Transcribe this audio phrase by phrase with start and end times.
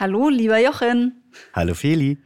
[0.00, 1.24] Hallo, lieber Jochen.
[1.54, 2.18] Hallo, Feli.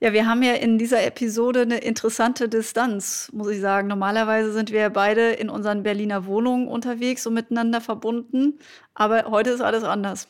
[0.00, 3.88] Ja, wir haben ja in dieser Episode eine interessante Distanz, muss ich sagen.
[3.88, 8.58] Normalerweise sind wir beide in unseren Berliner Wohnungen unterwegs und miteinander verbunden.
[8.94, 10.28] Aber heute ist alles anders.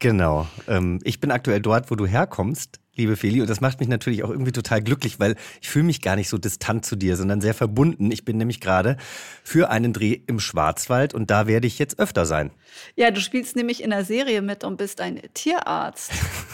[0.00, 0.48] Genau.
[0.66, 3.40] Ähm, ich bin aktuell dort, wo du herkommst, liebe Feli.
[3.40, 6.28] Und das macht mich natürlich auch irgendwie total glücklich, weil ich fühle mich gar nicht
[6.28, 8.10] so distant zu dir, sondern sehr verbunden.
[8.10, 8.96] Ich bin nämlich gerade
[9.42, 12.50] für einen Dreh im Schwarzwald und da werde ich jetzt öfter sein.
[12.96, 16.12] Ja, du spielst nämlich in der Serie mit und bist ein Tierarzt.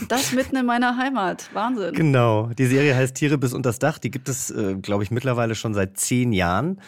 [0.08, 1.50] Das mitten in meiner Heimat.
[1.52, 1.94] Wahnsinn.
[1.94, 2.50] Genau.
[2.56, 3.98] Die Serie heißt Tiere bis unters Dach.
[3.98, 6.80] Die gibt es, äh, glaube ich, mittlerweile schon seit zehn Jahren.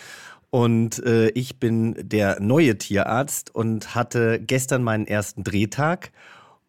[0.51, 6.11] Und äh, ich bin der neue Tierarzt und hatte gestern meinen ersten Drehtag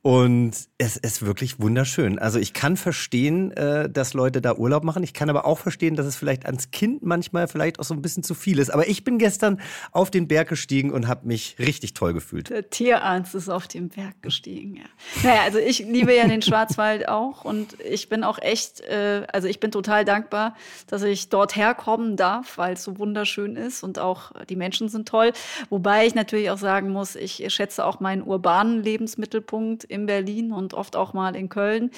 [0.03, 2.17] und es ist wirklich wunderschön.
[2.17, 5.03] Also ich kann verstehen, äh, dass Leute da Urlaub machen.
[5.03, 8.01] Ich kann aber auch verstehen, dass es vielleicht ans Kind manchmal vielleicht auch so ein
[8.01, 8.71] bisschen zu viel ist.
[8.71, 12.49] Aber ich bin gestern auf den Berg gestiegen und habe mich richtig toll gefühlt.
[12.49, 14.85] Der Tierarzt ist auf den Berg gestiegen, ja.
[15.21, 19.47] Naja, also ich liebe ja den Schwarzwald auch und ich bin auch echt, äh, also
[19.47, 20.55] ich bin total dankbar,
[20.87, 25.07] dass ich dort herkommen darf, weil es so wunderschön ist und auch die Menschen sind
[25.07, 25.31] toll.
[25.69, 30.73] Wobei ich natürlich auch sagen muss, ich schätze auch meinen urbanen Lebensmittelpunkt in Berlin und
[30.73, 31.91] oft auch mal in Köln.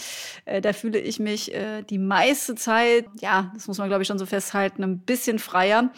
[0.45, 4.07] Äh, da fühle ich mich äh, die meiste Zeit, ja, das muss man glaube ich
[4.07, 5.91] schon so festhalten, ein bisschen freier.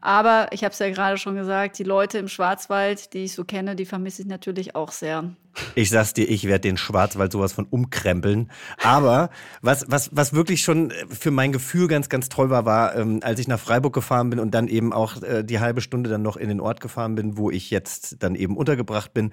[0.00, 3.44] Aber ich habe es ja gerade schon gesagt, die Leute im Schwarzwald, die ich so
[3.44, 5.30] kenne, die vermisse ich natürlich auch sehr.
[5.74, 8.50] Ich sag's dir, ich werde den Schwarzwald sowas von umkrempeln.
[8.82, 13.20] Aber was, was, was wirklich schon für mein Gefühl ganz, ganz toll war, war, ähm,
[13.22, 16.22] als ich nach Freiburg gefahren bin und dann eben auch äh, die halbe Stunde dann
[16.22, 19.32] noch in den Ort gefahren bin, wo ich jetzt dann eben untergebracht bin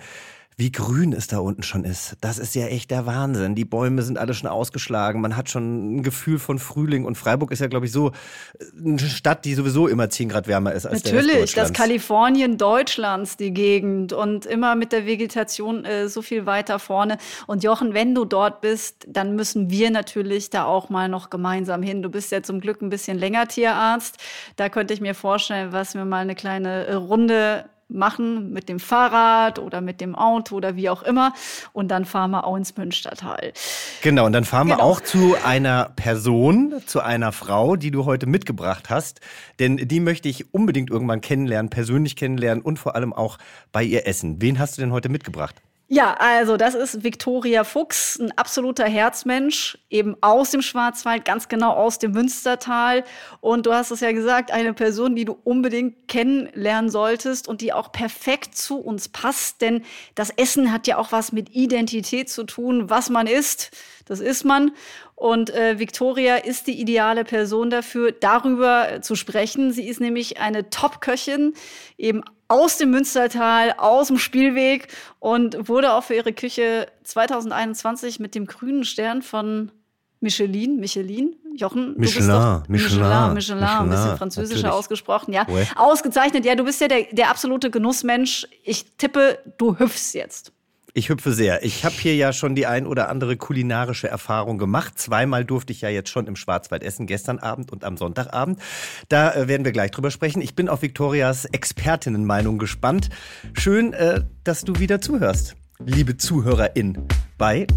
[0.60, 2.18] wie grün es da unten schon ist.
[2.20, 3.54] Das ist ja echt der Wahnsinn.
[3.54, 5.22] Die Bäume sind alle schon ausgeschlagen.
[5.22, 7.06] Man hat schon ein Gefühl von Frühling.
[7.06, 10.48] Und Freiburg ist ja, glaube ich, so äh, eine Stadt, die sowieso immer 10 Grad
[10.48, 14.14] wärmer ist als Natürlich, der Rest das Kalifornien Deutschlands, die Gegend.
[14.14, 17.20] Und immer mit der Vegetation äh, so viel weiter vorne.
[17.46, 21.84] Und Jochen, wenn du dort bist, dann müssen wir natürlich da auch mal noch gemeinsam
[21.84, 22.02] hin.
[22.02, 24.18] Du bist ja zum Glück ein bisschen länger Tierarzt.
[24.56, 28.80] Da könnte ich mir vorstellen, was wir mal eine kleine äh, Runde machen mit dem
[28.80, 31.34] Fahrrad oder mit dem Auto oder wie auch immer.
[31.74, 33.54] Und dann fahren wir auch ins Münstertal.
[34.02, 34.80] Genau, und dann fahren genau.
[34.80, 39.22] wir auch zu einer Person, zu einer Frau, die du heute mitgebracht hast.
[39.60, 43.38] Denn die möchte ich unbedingt irgendwann kennenlernen, persönlich kennenlernen und vor allem auch
[43.72, 44.42] bei ihr essen.
[44.42, 45.56] Wen hast du denn heute mitgebracht?
[45.90, 51.72] Ja, also das ist Viktoria Fuchs, ein absoluter Herzmensch, eben aus dem Schwarzwald, ganz genau
[51.72, 53.06] aus dem Münstertal.
[53.40, 57.72] Und du hast es ja gesagt, eine Person, die du unbedingt kennenlernen solltest und die
[57.72, 59.62] auch perfekt zu uns passt.
[59.62, 63.72] Denn das Essen hat ja auch was mit Identität zu tun, was man isst.
[64.04, 64.72] Das ist man.
[65.16, 69.72] Und äh, Victoria ist die ideale Person dafür, darüber zu sprechen.
[69.72, 71.54] Sie ist nämlich eine Top-Köchin,
[71.98, 74.88] eben aus dem Münstertal, aus dem Spielweg
[75.20, 79.72] und wurde auch für ihre Küche 2021 mit dem grünen Stern von
[80.20, 84.74] Michelin, Michelin, Jochen, Michelin, du bist doch, Michelin, Michelin, Michelin, ein bisschen französischer natürlich.
[84.74, 85.48] ausgesprochen, ja.
[85.48, 85.68] Ouais.
[85.76, 88.48] Ausgezeichnet, ja, du bist ja der, der absolute Genussmensch.
[88.64, 90.52] Ich tippe, du hüpfst jetzt.
[90.98, 91.64] Ich hüpfe sehr.
[91.64, 94.98] Ich habe hier ja schon die ein oder andere kulinarische Erfahrung gemacht.
[94.98, 98.60] Zweimal durfte ich ja jetzt schon im Schwarzwald essen, gestern Abend und am Sonntagabend.
[99.08, 100.42] Da äh, werden wir gleich drüber sprechen.
[100.42, 103.10] Ich bin auf Viktorias Expertinnenmeinung gespannt.
[103.54, 107.68] Schön, äh, dass du wieder zuhörst, liebe ZuhörerIn, bei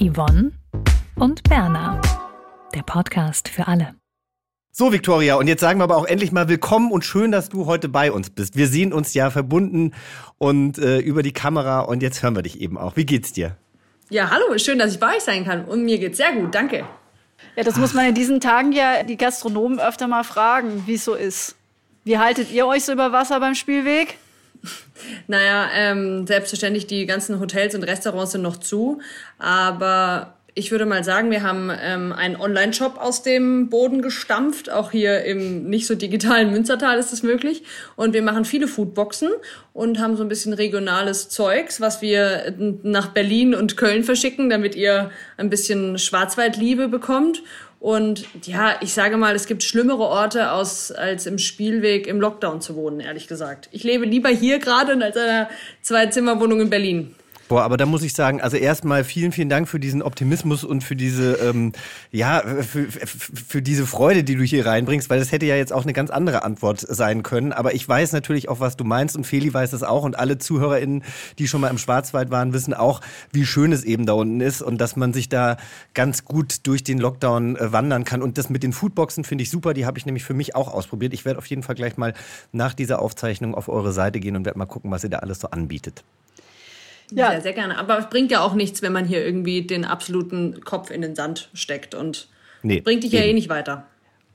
[0.00, 0.52] Yvonne
[1.16, 2.00] und Berna.
[2.72, 3.97] Der Podcast für alle.
[4.70, 7.66] So, Victoria, und jetzt sagen wir aber auch endlich mal willkommen und schön, dass du
[7.66, 8.56] heute bei uns bist.
[8.56, 9.92] Wir sehen uns ja verbunden
[10.36, 12.94] und äh, über die Kamera und jetzt hören wir dich eben auch.
[12.96, 13.56] Wie geht's dir?
[14.10, 16.84] Ja, hallo, schön, dass ich bei euch sein kann und mir geht's sehr gut, danke.
[17.56, 21.04] Ja, das muss man in diesen Tagen ja die Gastronomen öfter mal fragen, wie es
[21.04, 21.56] so ist.
[22.04, 24.18] Wie haltet ihr euch so über Wasser beim Spielweg?
[25.28, 29.00] Naja, ähm, selbstverständlich, die ganzen Hotels und Restaurants sind noch zu,
[29.38, 34.70] aber ich würde mal sagen, wir haben ähm, einen Online-Shop aus dem Boden gestampft.
[34.70, 37.62] Auch hier im nicht so digitalen Münstertal ist das möglich.
[37.94, 39.30] Und wir machen viele Foodboxen
[39.72, 44.74] und haben so ein bisschen regionales Zeugs, was wir nach Berlin und Köln verschicken, damit
[44.74, 47.42] ihr ein bisschen Schwarzwaldliebe bekommt.
[47.78, 52.60] Und ja, ich sage mal, es gibt schlimmere Orte aus, als im Spielweg im Lockdown
[52.60, 53.68] zu wohnen, ehrlich gesagt.
[53.70, 55.48] Ich lebe lieber hier gerade als in einer
[55.82, 57.14] Zwei-Zimmer-Wohnung in Berlin.
[57.48, 60.84] Boah, aber da muss ich sagen, also erstmal vielen, vielen Dank für diesen Optimismus und
[60.84, 61.72] für diese, ähm,
[62.12, 65.84] ja, für, für diese Freude, die du hier reinbringst, weil das hätte ja jetzt auch
[65.84, 67.54] eine ganz andere Antwort sein können.
[67.54, 70.36] Aber ich weiß natürlich auch, was du meinst und Feli weiß es auch und alle
[70.36, 71.02] ZuhörerInnen,
[71.38, 73.00] die schon mal im Schwarzwald waren, wissen auch,
[73.32, 75.56] wie schön es eben da unten ist und dass man sich da
[75.94, 78.20] ganz gut durch den Lockdown äh, wandern kann.
[78.20, 80.74] Und das mit den Foodboxen finde ich super, die habe ich nämlich für mich auch
[80.74, 81.14] ausprobiert.
[81.14, 82.12] Ich werde auf jeden Fall gleich mal
[82.52, 85.40] nach dieser Aufzeichnung auf eure Seite gehen und werde mal gucken, was ihr da alles
[85.40, 86.04] so anbietet.
[87.10, 87.30] Ja.
[87.30, 87.78] Sehr, sehr gerne.
[87.78, 91.14] Aber es bringt ja auch nichts, wenn man hier irgendwie den absoluten Kopf in den
[91.14, 92.28] Sand steckt und
[92.62, 93.22] nee, bringt dich eben.
[93.22, 93.86] ja eh nicht weiter.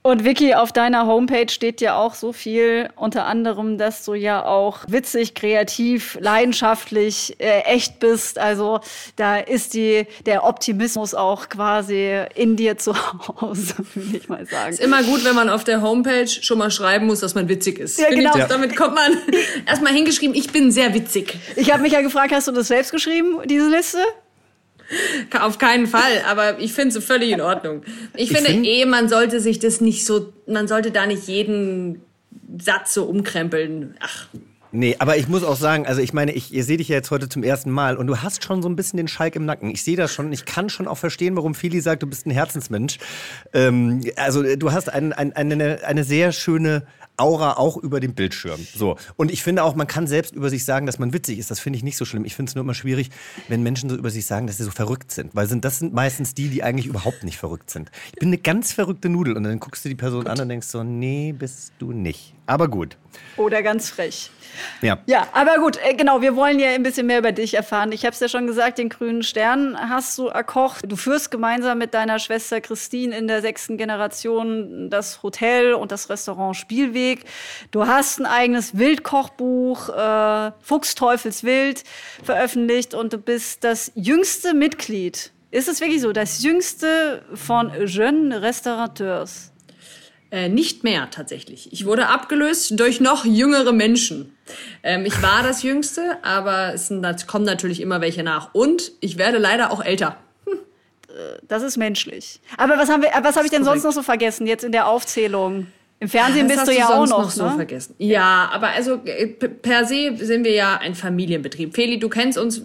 [0.05, 4.45] Und Vicky, auf deiner Homepage steht ja auch so viel, unter anderem, dass du ja
[4.45, 8.37] auch witzig, kreativ, leidenschaftlich, äh, echt bist.
[8.37, 8.81] Also
[9.15, 12.93] da ist die, der Optimismus auch quasi in dir zu
[13.41, 14.73] Hause, würde ich mal sagen.
[14.73, 17.79] Ist immer gut, wenn man auf der Homepage schon mal schreiben muss, dass man witzig
[17.79, 17.97] ist.
[17.97, 18.31] Ja, genau.
[18.31, 18.47] Ich, ja.
[18.47, 19.17] Damit kommt man
[19.65, 21.37] erstmal hingeschrieben, ich bin sehr witzig.
[21.55, 23.99] Ich habe mich ja gefragt, hast du das selbst geschrieben, diese Liste?
[25.39, 27.83] Auf keinen Fall, aber ich finde es völlig in Ordnung.
[28.15, 31.27] Ich, ich finde find, eh, man sollte sich das nicht so, man sollte da nicht
[31.27, 32.01] jeden
[32.59, 33.95] Satz so umkrempeln.
[33.99, 34.27] Ach.
[34.75, 37.11] Nee, aber ich muss auch sagen, also ich meine, ich ihr sehe dich ja jetzt
[37.11, 39.69] heute zum ersten Mal und du hast schon so ein bisschen den Schalk im Nacken.
[39.69, 40.33] Ich sehe das schon.
[40.33, 42.97] Ich kann schon auch verstehen, warum Fili sagt, du bist ein Herzensmensch.
[43.53, 46.87] Ähm, also du hast ein, ein, eine, eine sehr schöne
[47.17, 48.59] Aura auch über dem Bildschirm.
[48.75, 48.97] So.
[49.15, 51.51] Und ich finde auch, man kann selbst über sich sagen, dass man witzig ist.
[51.51, 52.25] Das finde ich nicht so schlimm.
[52.25, 53.09] Ich finde es nur immer schwierig,
[53.47, 55.35] wenn Menschen so über sich sagen, dass sie so verrückt sind.
[55.35, 57.91] Weil sind, das sind meistens die, die eigentlich überhaupt nicht verrückt sind.
[58.13, 59.37] Ich bin eine ganz verrückte Nudel.
[59.37, 60.31] Und dann guckst du die Person gut.
[60.31, 62.32] an und denkst so, nee, bist du nicht.
[62.45, 62.97] Aber gut.
[63.37, 64.29] Oder ganz frech.
[64.81, 64.99] Ja.
[65.05, 67.91] Ja, aber gut, äh, genau, wir wollen ja ein bisschen mehr über dich erfahren.
[67.91, 70.83] Ich habe es ja schon gesagt, den grünen Stern hast du erkocht.
[70.87, 76.09] Du führst gemeinsam mit deiner Schwester Christine in der sechsten Generation das Hotel und das
[76.09, 77.25] Restaurant Spielweg.
[77.71, 81.83] Du hast ein eigenes Wildkochbuch, äh, Fuchsteufels Wild,
[82.23, 85.31] veröffentlicht und du bist das jüngste Mitglied.
[85.51, 89.52] Ist es wirklich so, das jüngste von Jeunes Restaurateurs?
[90.33, 91.71] Äh, nicht mehr tatsächlich.
[91.71, 94.35] Ich wurde abgelöst durch noch jüngere Menschen.
[94.81, 96.89] Ähm, ich war das Jüngste, aber es
[97.27, 98.51] kommen natürlich immer welche nach.
[98.51, 100.17] Und ich werde leider auch älter.
[100.47, 100.57] Hm.
[101.47, 102.39] Das ist menschlich.
[102.57, 104.87] Aber was, haben wir, was habe ich denn sonst noch so vergessen jetzt in der
[104.87, 105.67] Aufzählung?
[106.03, 107.55] Im Fernsehen das bist du ja auch noch, noch so ne?
[107.55, 107.95] vergessen.
[107.97, 111.73] Ja, aber also äh, per se sind wir ja ein Familienbetrieb.
[111.73, 112.61] Feli, du kennst uns.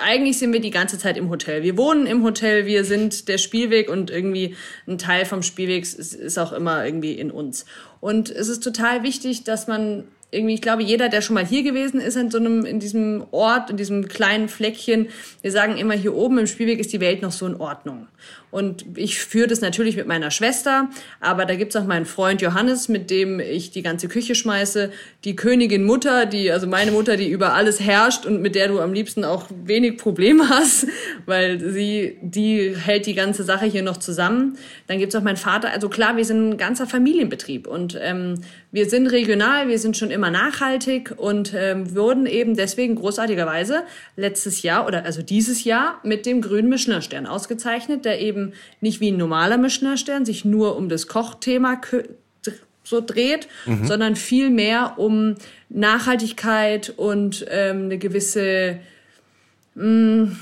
[0.00, 1.64] Eigentlich sind wir die ganze Zeit im Hotel.
[1.64, 2.64] Wir wohnen im Hotel.
[2.64, 4.54] Wir sind der Spielweg und irgendwie
[4.86, 7.66] ein Teil vom Spielwegs ist auch immer irgendwie in uns.
[7.98, 11.62] Und es ist total wichtig, dass man irgendwie, ich glaube, jeder, der schon mal hier
[11.62, 15.08] gewesen ist, in so einem, in diesem Ort, in diesem kleinen Fleckchen,
[15.42, 18.06] wir sagen immer, hier oben im Spielweg ist die Welt noch so in Ordnung.
[18.56, 20.88] Und ich führe das natürlich mit meiner Schwester,
[21.20, 24.90] aber da gibt's auch meinen Freund Johannes, mit dem ich die ganze Küche schmeiße,
[25.24, 28.80] die Königin Mutter, die, also meine Mutter, die über alles herrscht und mit der du
[28.80, 30.86] am liebsten auch wenig Probleme hast,
[31.26, 34.56] weil sie, die hält die ganze Sache hier noch zusammen.
[34.86, 35.70] Dann gibt's auch meinen Vater.
[35.70, 38.36] Also klar, wir sind ein ganzer Familienbetrieb und ähm,
[38.72, 43.82] wir sind regional, wir sind schon immer nachhaltig und ähm, wurden eben deswegen großartigerweise
[44.16, 48.45] letztes Jahr oder also dieses Jahr mit dem grünen Michelin-Stern ausgezeichnet, der eben
[48.80, 51.80] nicht wie ein normaler Michelin-Stern sich nur um das Kochthema
[52.84, 53.86] so dreht, mhm.
[53.86, 55.34] sondern viel mehr um
[55.68, 58.78] Nachhaltigkeit und ähm, eine gewisse
[59.74, 60.36] mh, mm,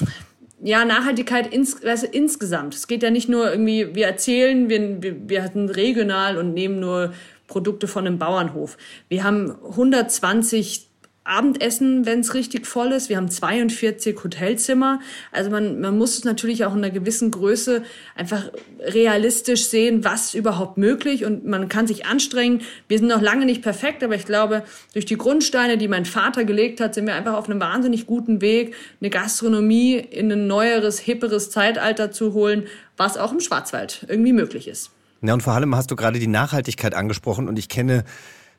[0.63, 2.75] ja, Nachhaltigkeit ins, also insgesamt.
[2.75, 6.81] Es geht ja nicht nur irgendwie, wir erzählen, wir, wir, wir hatten regional und nehmen
[6.81, 7.13] nur
[7.47, 8.79] Produkte von einem Bauernhof.
[9.09, 10.89] Wir haben 120
[11.25, 13.09] Abendessen, wenn es richtig voll ist.
[13.09, 15.01] Wir haben 42 Hotelzimmer.
[15.33, 17.83] Also man, man muss es natürlich auch in einer gewissen Größe
[18.15, 18.51] einfach
[18.81, 22.61] realistisch sehen, was überhaupt möglich und man kann sich anstrengen.
[22.89, 26.45] Wir sind noch lange nicht perfekt, aber ich glaube, durch die Grundsteine, die mein Vater
[26.45, 30.99] gelegt hat, sind wir einfach auf einem wahnsinnig guten Weg, eine Gastronomie in ein neueres,
[30.99, 32.67] hipperes Zeitalter zu holen,
[32.99, 34.91] was auch im Schwarzwald irgendwie möglich ist.
[35.23, 38.05] Ja, und vor allem hast du gerade die Nachhaltigkeit angesprochen und ich kenne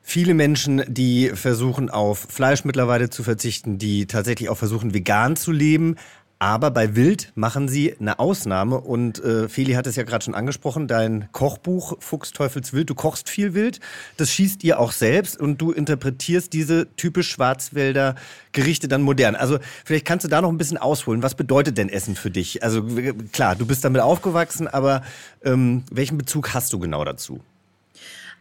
[0.06, 5.50] viele Menschen, die versuchen auf Fleisch mittlerweile zu verzichten, die tatsächlich auch versuchen vegan zu
[5.50, 5.96] leben.
[6.38, 10.34] Aber bei Wild machen sie eine Ausnahme und äh, Feli hat es ja gerade schon
[10.34, 13.80] angesprochen, dein Kochbuch Fuchsteufels Wild, du kochst viel Wild,
[14.18, 18.14] das schießt ihr auch selbst und du interpretierst diese typisch Schwarzwälder
[18.52, 19.34] Gerichte dann modern.
[19.34, 22.62] Also vielleicht kannst du da noch ein bisschen ausholen, was bedeutet denn Essen für dich?
[22.62, 22.86] Also
[23.32, 25.02] klar, du bist damit aufgewachsen, aber
[25.42, 27.40] ähm, welchen Bezug hast du genau dazu?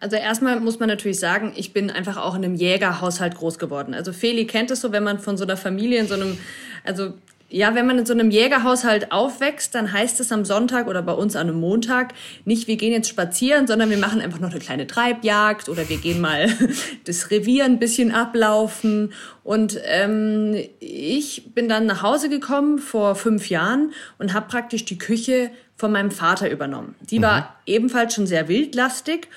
[0.05, 3.95] Also erstmal muss man natürlich sagen, ich bin einfach auch in einem Jägerhaushalt groß geworden.
[3.95, 6.37] Also Feli kennt es so, wenn man von so einer Familie in so einem,
[6.83, 7.15] also
[7.49, 11.13] ja, wenn man in so einem Jägerhaushalt aufwächst, dann heißt es am Sonntag oder bei
[11.13, 14.59] uns an einem Montag nicht, wir gehen jetzt spazieren, sondern wir machen einfach noch eine
[14.59, 16.49] kleine Treibjagd oder wir gehen mal
[17.05, 19.11] das Revier ein bisschen ablaufen.
[19.43, 24.99] Und ähm, ich bin dann nach Hause gekommen vor fünf Jahren und habe praktisch die
[24.99, 26.95] Küche von meinem Vater übernommen.
[27.01, 27.45] Die war mhm.
[27.65, 29.27] ebenfalls schon sehr wildlastig,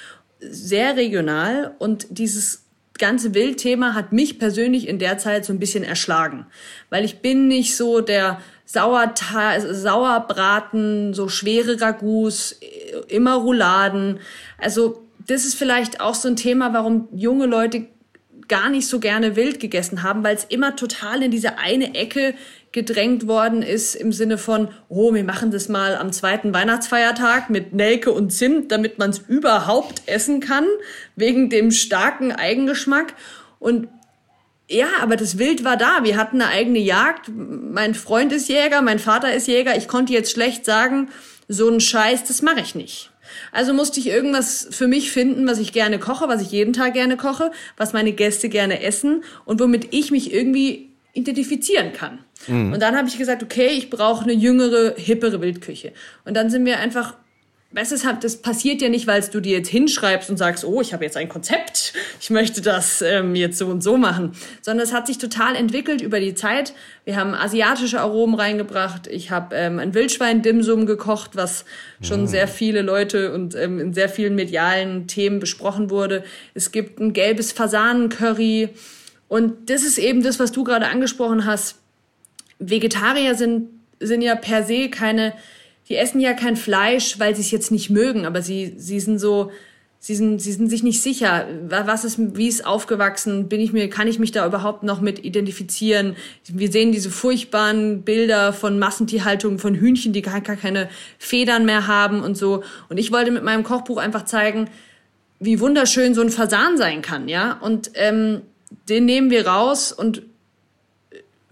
[0.40, 2.64] sehr regional und dieses
[2.98, 6.46] ganze Wildthema hat mich persönlich in der Zeit so ein bisschen erschlagen,
[6.90, 12.60] weil ich bin nicht so der Sauerteig, Sauerbraten, so schwere Ragouts,
[13.08, 14.20] immer Rouladen.
[14.58, 17.86] Also das ist vielleicht auch so ein Thema, warum junge Leute
[18.48, 22.34] gar nicht so gerne wild gegessen haben, weil es immer total in diese eine Ecke
[22.72, 27.72] gedrängt worden ist im Sinne von, oh, wir machen das mal am zweiten Weihnachtsfeiertag mit
[27.72, 30.66] Nelke und Zimt, damit man es überhaupt essen kann,
[31.16, 33.14] wegen dem starken Eigengeschmack.
[33.58, 33.88] Und
[34.68, 36.04] ja, aber das Wild war da.
[36.04, 37.30] Wir hatten eine eigene Jagd.
[37.34, 39.76] Mein Freund ist Jäger, mein Vater ist Jäger.
[39.76, 41.08] Ich konnte jetzt schlecht sagen,
[41.48, 43.10] so ein Scheiß, das mache ich nicht.
[43.52, 46.94] Also musste ich irgendwas für mich finden, was ich gerne koche, was ich jeden Tag
[46.94, 52.20] gerne koche, was meine Gäste gerne essen und womit ich mich irgendwie identifizieren kann.
[52.46, 52.72] Mhm.
[52.72, 55.92] Und dann habe ich gesagt, okay, ich brauche eine jüngere, hippere Wildküche.
[56.24, 57.14] Und dann sind wir einfach
[57.70, 60.94] Weißt du, das passiert ja nicht, weil du dir jetzt hinschreibst und sagst, oh, ich
[60.94, 64.32] habe jetzt ein Konzept, ich möchte das ähm, jetzt so und so machen,
[64.62, 66.72] sondern es hat sich total entwickelt über die Zeit.
[67.04, 69.06] Wir haben asiatische Aromen reingebracht.
[69.06, 71.66] Ich habe ähm, ein Wildschwein-Dimsum gekocht, was
[72.00, 72.26] schon mm.
[72.28, 76.24] sehr viele Leute und ähm, in sehr vielen medialen Themen besprochen wurde.
[76.54, 78.70] Es gibt ein gelbes Fasanencurry
[79.28, 81.76] und das ist eben das, was du gerade angesprochen hast.
[82.58, 83.68] Vegetarier sind
[84.00, 85.34] sind ja per se keine
[85.88, 89.18] die essen ja kein Fleisch, weil sie es jetzt nicht mögen, aber sie, sie sind
[89.18, 89.50] so,
[89.98, 93.88] sie sind, sie sind sich nicht sicher, was ist, wie ist aufgewachsen, bin ich mir,
[93.88, 96.16] kann ich mich da überhaupt noch mit identifizieren?
[96.46, 101.86] Wir sehen diese furchtbaren Bilder von Massentierhaltung von Hühnchen, die gar, gar keine Federn mehr
[101.86, 102.62] haben und so.
[102.88, 104.68] Und ich wollte mit meinem Kochbuch einfach zeigen,
[105.40, 107.58] wie wunderschön so ein Fasan sein kann, ja.
[107.60, 108.42] Und ähm,
[108.88, 110.22] den nehmen wir raus und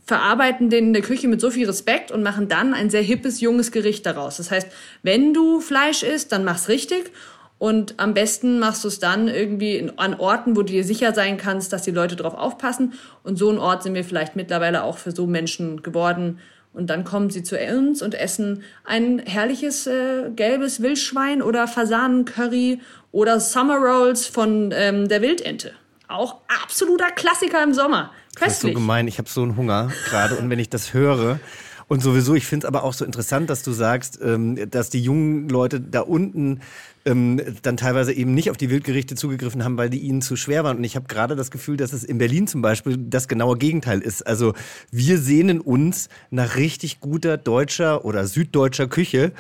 [0.07, 3.41] verarbeiten den in der Küche mit so viel Respekt und machen dann ein sehr hippes,
[3.41, 4.37] junges Gericht daraus.
[4.37, 4.69] Das heißt,
[5.03, 7.11] wenn du Fleisch isst, dann mach's richtig
[7.59, 11.15] und am besten machst du es dann irgendwie in, an Orten, wo du dir sicher
[11.15, 12.93] sein kannst, dass die Leute drauf aufpassen.
[13.23, 16.39] Und so ein Ort sind wir vielleicht mittlerweile auch für so Menschen geworden.
[16.75, 22.81] Und dann kommen sie zu uns und essen ein herrliches äh, gelbes Wildschwein oder Fasanencurry
[23.13, 25.73] oder Summer Rolls von ähm, der Wildente.
[26.09, 28.13] Auch absoluter Klassiker im Sommer.
[28.39, 31.41] Das ist so gemein, ich habe so einen Hunger gerade und wenn ich das höre,
[31.89, 35.01] und sowieso, ich finde es aber auch so interessant, dass du sagst, ähm, dass die
[35.01, 36.61] jungen Leute da unten
[37.05, 40.65] ähm, dann teilweise eben nicht auf die Wildgerichte zugegriffen haben, weil die ihnen zu schwer
[40.65, 40.79] waren.
[40.79, 44.01] Und ich habe gerade das Gefühl, dass es in Berlin zum Beispiel das genaue Gegenteil
[44.01, 44.27] ist.
[44.27, 44.55] Also
[44.91, 49.31] wir sehnen uns nach richtig guter deutscher oder süddeutscher Küche.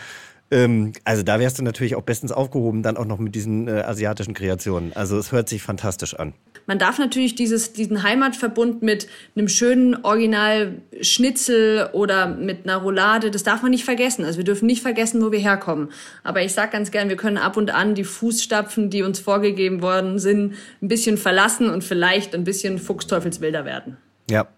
[0.50, 3.81] Ähm, also da wärst du natürlich auch bestens aufgehoben, dann auch noch mit diesen äh,
[3.81, 4.93] asiatischen Kreationen.
[4.95, 6.35] Also es hört sich fantastisch an.
[6.67, 13.31] Man darf natürlich dieses, diesen Heimatverbund mit einem schönen Original Schnitzel oder mit einer Roulade,
[13.31, 14.25] das darf man nicht vergessen.
[14.25, 15.91] Also wir dürfen nicht vergessen, wo wir herkommen.
[16.25, 19.81] Aber ich sage ganz gern, wir können ab und an die Fußstapfen, die uns vorgegeben
[19.81, 23.97] worden sind, ein bisschen verlassen und vielleicht ein bisschen Fuchsteufelsbilder werden.
[24.29, 24.49] Ja,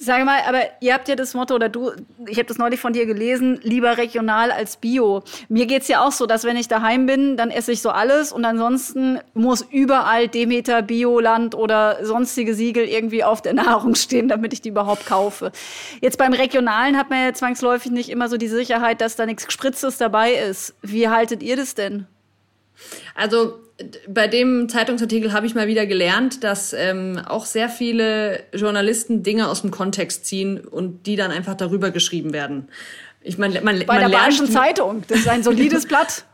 [0.00, 1.90] Sag mal, aber ihr habt ja das Motto, oder du,
[2.28, 5.24] ich habe das neulich von dir gelesen, lieber regional als bio.
[5.48, 8.30] Mir geht's ja auch so, dass wenn ich daheim bin, dann esse ich so alles
[8.30, 14.52] und ansonsten muss überall Demeter, Bioland oder sonstige Siegel irgendwie auf der Nahrung stehen, damit
[14.52, 15.50] ich die überhaupt kaufe.
[16.00, 19.46] Jetzt beim Regionalen hat man ja zwangsläufig nicht immer so die Sicherheit, dass da nichts
[19.46, 20.76] Gespritztes dabei ist.
[20.80, 22.06] Wie haltet ihr das denn?
[23.16, 23.58] Also
[24.08, 29.48] bei dem Zeitungsartikel habe ich mal wieder gelernt, dass ähm, auch sehr viele Journalisten Dinge
[29.48, 32.68] aus dem Kontext ziehen und die dann einfach darüber geschrieben werden.
[33.20, 36.24] Ich meine, man, bei man der Bayerischen Zeitung, das ist ein solides Blatt.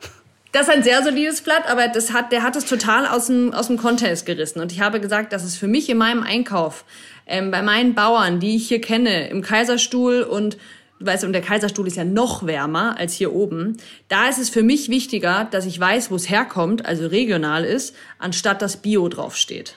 [0.53, 3.53] Das ist ein sehr solides Blatt, aber das hat, der hat es total aus dem,
[3.53, 4.61] aus dem Kontext gerissen.
[4.61, 6.85] Und ich habe gesagt, dass es für mich in meinem Einkauf,
[7.27, 10.57] ähm, bei meinen Bauern, die ich hier kenne, im Kaiserstuhl und
[11.05, 13.77] weißt du, und der Kaiserstuhl ist ja noch wärmer als hier oben.
[14.09, 17.95] Da ist es für mich wichtiger, dass ich weiß, wo es herkommt, also regional ist,
[18.19, 19.77] anstatt dass Bio draufsteht.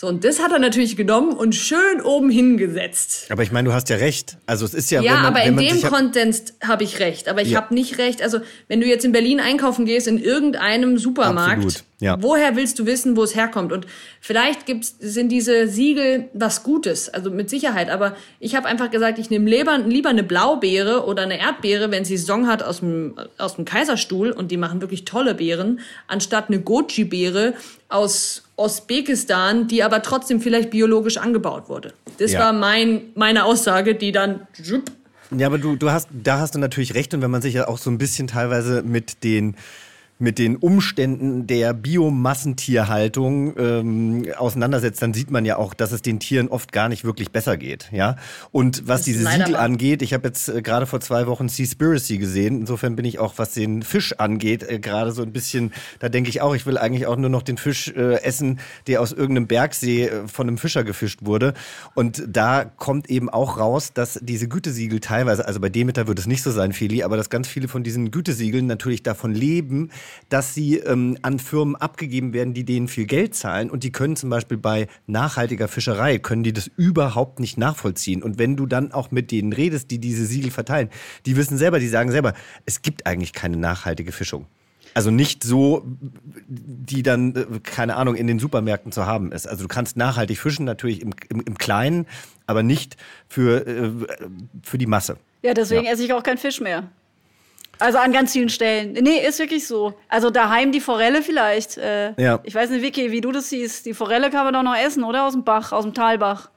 [0.00, 3.26] So, und das hat er natürlich genommen und schön oben hingesetzt.
[3.30, 4.36] Aber ich meine, du hast ja recht.
[4.46, 5.02] Also es ist ja.
[5.02, 7.28] Ja, man, aber in dem Kontext habe ich recht.
[7.28, 7.60] Aber ich ja.
[7.60, 8.22] habe nicht recht.
[8.22, 12.16] Also wenn du jetzt in Berlin einkaufen gehst, in irgendeinem Supermarkt, Absolut Ja.
[12.20, 13.72] Woher willst du wissen, wo es herkommt?
[13.72, 13.86] Und
[14.20, 17.90] vielleicht gibt's, sind diese Siegel was Gutes, also mit Sicherheit.
[17.90, 22.04] Aber ich habe einfach gesagt, ich nehme lieber, lieber eine Blaubeere oder eine Erdbeere, wenn
[22.04, 26.48] sie Saison hat aus dem, aus dem Kaiserstuhl und die machen wirklich tolle Beeren, anstatt
[26.48, 27.54] eine Goji-Beere
[27.88, 31.94] aus Usbekistan, die aber trotzdem vielleicht biologisch angebaut wurde.
[32.18, 32.40] Das Ja.
[32.40, 34.46] war mein, meine Aussage, die dann
[35.36, 37.12] Ja, aber du, du hast, da hast du natürlich recht.
[37.12, 39.56] Und wenn man sich ja auch so ein bisschen teilweise mit den
[40.18, 46.18] mit den Umständen der Biomassentierhaltung ähm, auseinandersetzt, dann sieht man ja auch, dass es den
[46.18, 47.88] Tieren oft gar nicht wirklich besser geht.
[47.92, 48.16] Ja.
[48.50, 49.60] Und was diese Siegel wahr.
[49.60, 52.60] angeht, ich habe jetzt äh, gerade vor zwei Wochen Seaspiracy gesehen.
[52.60, 56.30] Insofern bin ich auch, was den Fisch angeht, äh, gerade so ein bisschen, da denke
[56.30, 58.58] ich auch, ich will eigentlich auch nur noch den Fisch äh, essen,
[58.88, 61.54] der aus irgendeinem Bergsee äh, von einem Fischer gefischt wurde.
[61.94, 66.26] Und da kommt eben auch raus, dass diese Gütesiegel teilweise, also bei Demeter wird es
[66.26, 69.90] nicht so sein, Feli, aber dass ganz viele von diesen Gütesiegeln natürlich davon leben,
[70.28, 74.16] dass sie ähm, an Firmen abgegeben werden, die denen viel Geld zahlen und die können
[74.16, 78.22] zum Beispiel bei nachhaltiger Fischerei, können die das überhaupt nicht nachvollziehen.
[78.22, 80.90] Und wenn du dann auch mit denen redest, die diese Siegel verteilen,
[81.26, 82.34] die wissen selber, die sagen selber,
[82.66, 84.46] es gibt eigentlich keine nachhaltige Fischung.
[84.94, 85.84] Also nicht so,
[86.48, 89.46] die dann, äh, keine Ahnung, in den Supermärkten zu haben ist.
[89.46, 92.06] Also du kannst nachhaltig fischen, natürlich im, im, im Kleinen,
[92.46, 92.96] aber nicht
[93.28, 93.90] für, äh,
[94.62, 95.18] für die Masse.
[95.42, 95.92] Ja, deswegen Ja.
[95.92, 96.88] esse ich auch keinen Fisch mehr.
[97.78, 98.92] Also an ganz vielen Stellen.
[98.92, 99.94] Nee, ist wirklich so.
[100.08, 101.78] Also daheim die Forelle vielleicht.
[101.78, 102.40] Äh, Ja.
[102.44, 103.86] Ich weiß nicht, Vicky, wie du das siehst.
[103.86, 105.26] Die Forelle kann man doch noch essen, oder?
[105.26, 106.50] Aus dem Bach, aus dem Talbach.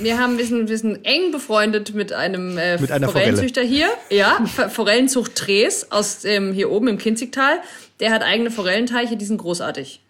[0.00, 3.86] Wir haben, wir sind, wir sind eng befreundet mit einem äh, Mit einer Forellenzüchter hier.
[4.10, 7.60] Ja, Forellenzucht Trees aus ähm, hier oben im Kinzigtal.
[8.00, 10.00] Der hat eigene Forellenteiche, die sind großartig.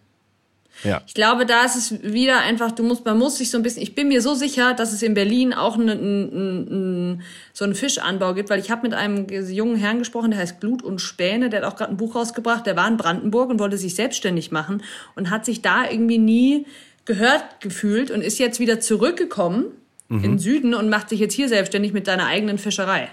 [0.83, 1.01] Ja.
[1.05, 3.83] Ich glaube, da ist es wieder einfach, du musst, man muss sich so ein bisschen,
[3.83, 7.21] ich bin mir so sicher, dass es in Berlin auch einen, einen, einen,
[7.53, 10.83] so einen Fischanbau gibt, weil ich habe mit einem jungen Herrn gesprochen, der heißt Glut
[10.83, 13.77] und Späne, der hat auch gerade ein Buch rausgebracht, der war in Brandenburg und wollte
[13.77, 14.83] sich selbstständig machen
[15.15, 16.65] und hat sich da irgendwie nie
[17.05, 19.65] gehört gefühlt und ist jetzt wieder zurückgekommen
[20.09, 23.07] in den Süden und macht sich jetzt hier selbstständig mit seiner eigenen Fischerei.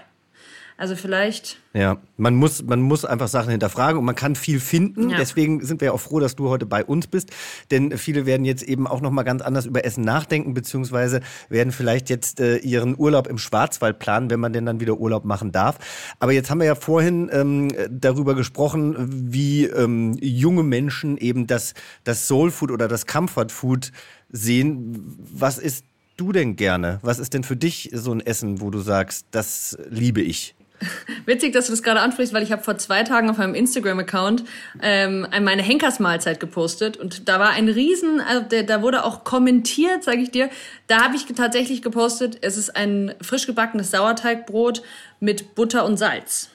[0.79, 5.09] Also vielleicht, Ja, man muss, man muss einfach Sachen hinterfragen und man kann viel finden.
[5.09, 5.17] Ja.
[5.17, 7.31] Deswegen sind wir ja auch froh, dass du heute bei uns bist.
[7.69, 11.19] Denn viele werden jetzt eben auch nochmal ganz anders über Essen nachdenken, beziehungsweise
[11.49, 15.25] werden vielleicht jetzt äh, ihren Urlaub im Schwarzwald planen, wenn man denn dann wieder Urlaub
[15.25, 15.79] machen darf.
[16.17, 18.95] Aber jetzt haben wir ja vorhin ähm, darüber gesprochen,
[19.33, 21.73] wie ähm, junge Menschen eben das,
[22.05, 23.91] das Soul Food oder das Comfort Food
[24.29, 25.17] sehen.
[25.33, 25.83] Was isst
[26.15, 26.99] du denn gerne?
[27.01, 30.55] Was ist denn für dich so ein Essen, wo du sagst, das liebe ich?
[31.25, 34.43] Witzig, dass du das gerade ansprichst, weil ich habe vor zwei Tagen auf meinem Instagram-Account
[34.81, 40.03] ähm, meine Henkersmahlzeit gepostet und da war ein Riesen, also der, da wurde auch kommentiert,
[40.03, 40.49] sage ich dir.
[40.87, 44.81] Da habe ich tatsächlich gepostet, es ist ein frisch gebackenes Sauerteigbrot
[45.19, 46.49] mit Butter und Salz.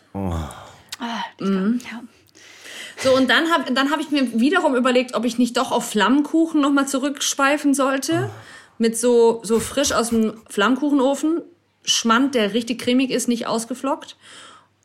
[1.40, 1.80] Mhm.
[1.90, 2.02] Ja.
[2.96, 5.90] So, und dann habe dann hab ich mir wiederum überlegt, ob ich nicht doch auf
[5.90, 8.30] Flammkuchen nochmal zurückschweifen sollte.
[8.78, 11.42] Mit so, so frisch aus dem Flammkuchenofen.
[11.84, 14.16] Schmand, der richtig cremig ist, nicht ausgeflockt.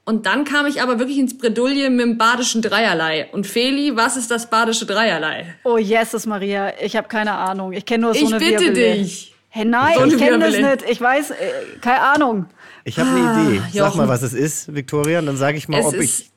[0.06, 3.28] Und dann kam ich aber wirklich ins Bredouille mit dem badischen Dreierlei.
[3.32, 5.54] Und Feli, was ist das badische Dreierlei?
[5.64, 6.74] Oh, Jesus, Maria.
[6.82, 7.74] Ich habe keine Ahnung.
[7.74, 8.96] Ich kenne nur so Ich eine bitte Wirbele.
[8.96, 9.36] dich.
[9.50, 10.90] Hey, nein, So ich kenne das nicht.
[10.90, 11.36] Ich weiß, äh,
[11.82, 12.46] keine Ahnung.
[12.86, 13.62] Ich habe eine Idee.
[13.72, 13.98] Sag Jochen.
[13.98, 16.30] mal, was es ist, Viktoria, und dann sage ich mal, Es ob ist ich.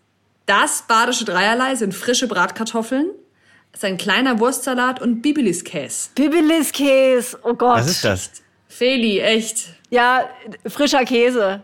[0.47, 3.07] das badische Dreierlei sind frische Bratkartoffeln,
[3.73, 6.11] es ist ein kleiner Wurstsalat und Bibiliskäse.
[6.15, 7.39] Bibiliskäse.
[7.43, 7.79] Oh Gott.
[7.79, 8.31] Was ist das?
[8.77, 9.75] Feli, echt.
[9.91, 10.29] Ja,
[10.67, 11.63] frischer Käse.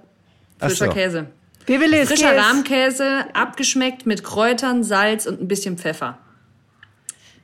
[0.58, 0.92] Frischer so.
[0.92, 1.26] Käse.
[1.64, 2.06] Bibiliskäse.
[2.06, 6.18] Frischer Rahmkäse, abgeschmeckt mit Kräutern, Salz und ein bisschen Pfeffer.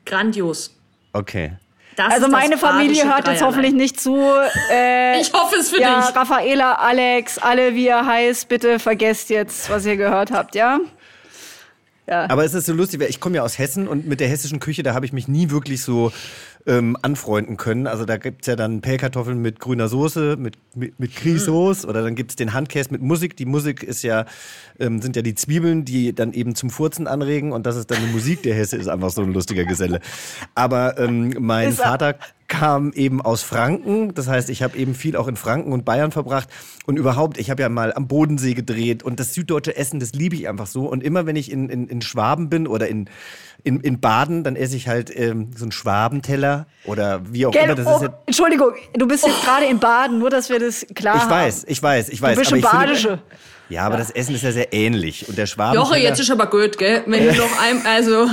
[0.04, 0.74] Grandios.
[1.12, 1.52] Okay.
[1.96, 4.16] Das Also meine Familie hört jetzt hoffentlich nicht zu.
[4.70, 6.16] Äh, Ich hoffe es für ja, dich.
[6.16, 10.80] Raffaela, Alex, alle wie ihr heißt, bitte vergesst jetzt, was ihr gehört habt, ja?
[12.06, 12.28] Ja.
[12.28, 14.60] Aber es ist so lustig, weil ich komme ja aus Hessen und mit der hessischen
[14.60, 16.12] Küche, da habe ich mich nie wirklich so
[16.66, 17.86] ähm, anfreunden können.
[17.86, 22.14] Also da gibt's ja dann Pellkartoffeln mit grüner Soße, mit, mit, mit Grießsoße oder dann
[22.14, 23.36] gibt's den Handkäse mit Musik.
[23.36, 24.24] Die Musik ist ja,
[24.78, 27.98] ähm, sind ja die Zwiebeln, die dann eben zum Furzen anregen und das ist dann
[28.00, 28.42] die Musik.
[28.42, 30.00] Der Hesse ist einfach so ein lustiger Geselle.
[30.54, 32.14] Aber ähm, mein er- Vater
[32.58, 34.14] kam eben aus Franken.
[34.14, 36.48] Das heißt, ich habe eben viel auch in Franken und Bayern verbracht.
[36.86, 40.36] Und überhaupt, ich habe ja mal am Bodensee gedreht und das süddeutsche Essen, das liebe
[40.36, 40.86] ich einfach so.
[40.86, 43.08] Und immer wenn ich in, in, in Schwaben bin oder in,
[43.62, 47.64] in, in Baden, dann esse ich halt ähm, so einen Schwabenteller oder wie auch Gell,
[47.64, 47.74] immer.
[47.74, 50.86] Das oh, ist ja, Entschuldigung, du bist jetzt gerade in Baden, nur dass wir das
[50.94, 51.30] klar ich haben.
[51.30, 52.34] weiß, ich weiß, ich weiß.
[52.34, 53.22] Du bist aber schon ich finde- Badische.
[53.70, 55.26] Ja, aber das Essen ist ja sehr ähnlich.
[55.26, 55.74] Und der Schwaben.
[55.74, 57.02] Joche, jetzt ist aber gut, gell?
[57.06, 58.28] Wenn du noch ein, also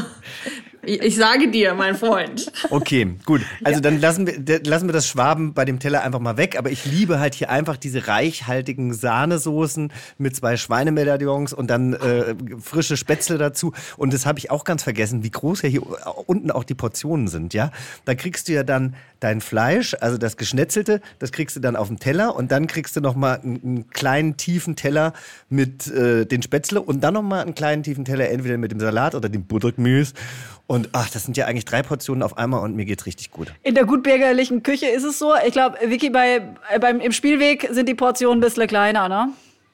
[0.84, 2.52] Ich, sage dir, mein Freund.
[2.70, 3.42] Okay, gut.
[3.64, 6.58] Also dann lassen wir, lassen wir das Schwaben bei dem Teller einfach mal weg.
[6.58, 12.36] Aber ich liebe halt hier einfach diese reichhaltigen Sahnesoßen mit zwei Schweinemedaillons und dann äh,
[12.60, 13.74] frische Spätzle dazu.
[13.98, 15.84] Und das habe ich auch ganz vergessen, wie groß ja hier
[16.28, 17.54] unten auch die Portionen sind.
[17.54, 17.72] Ja,
[18.06, 21.88] da kriegst du ja dann dein Fleisch, also das Geschnetzelte, das kriegst du dann auf
[21.88, 25.14] dem Teller und dann kriegst du noch mal einen, einen kleinen tiefen Teller
[25.48, 28.80] mit äh, den Spätzle und dann noch mal einen kleinen tiefen Teller entweder mit dem
[28.80, 30.14] Salat oder dem Buttergemüse.
[30.68, 33.54] Und ach, das sind ja eigentlich drei Portionen auf einmal und mir geht's richtig gut.
[33.62, 35.34] In der gutbürgerlichen Küche ist es so.
[35.46, 36.42] Ich glaube, Vicky, bei,
[36.80, 39.30] beim, im Spielweg sind die Portionen ein bisschen kleiner, ne?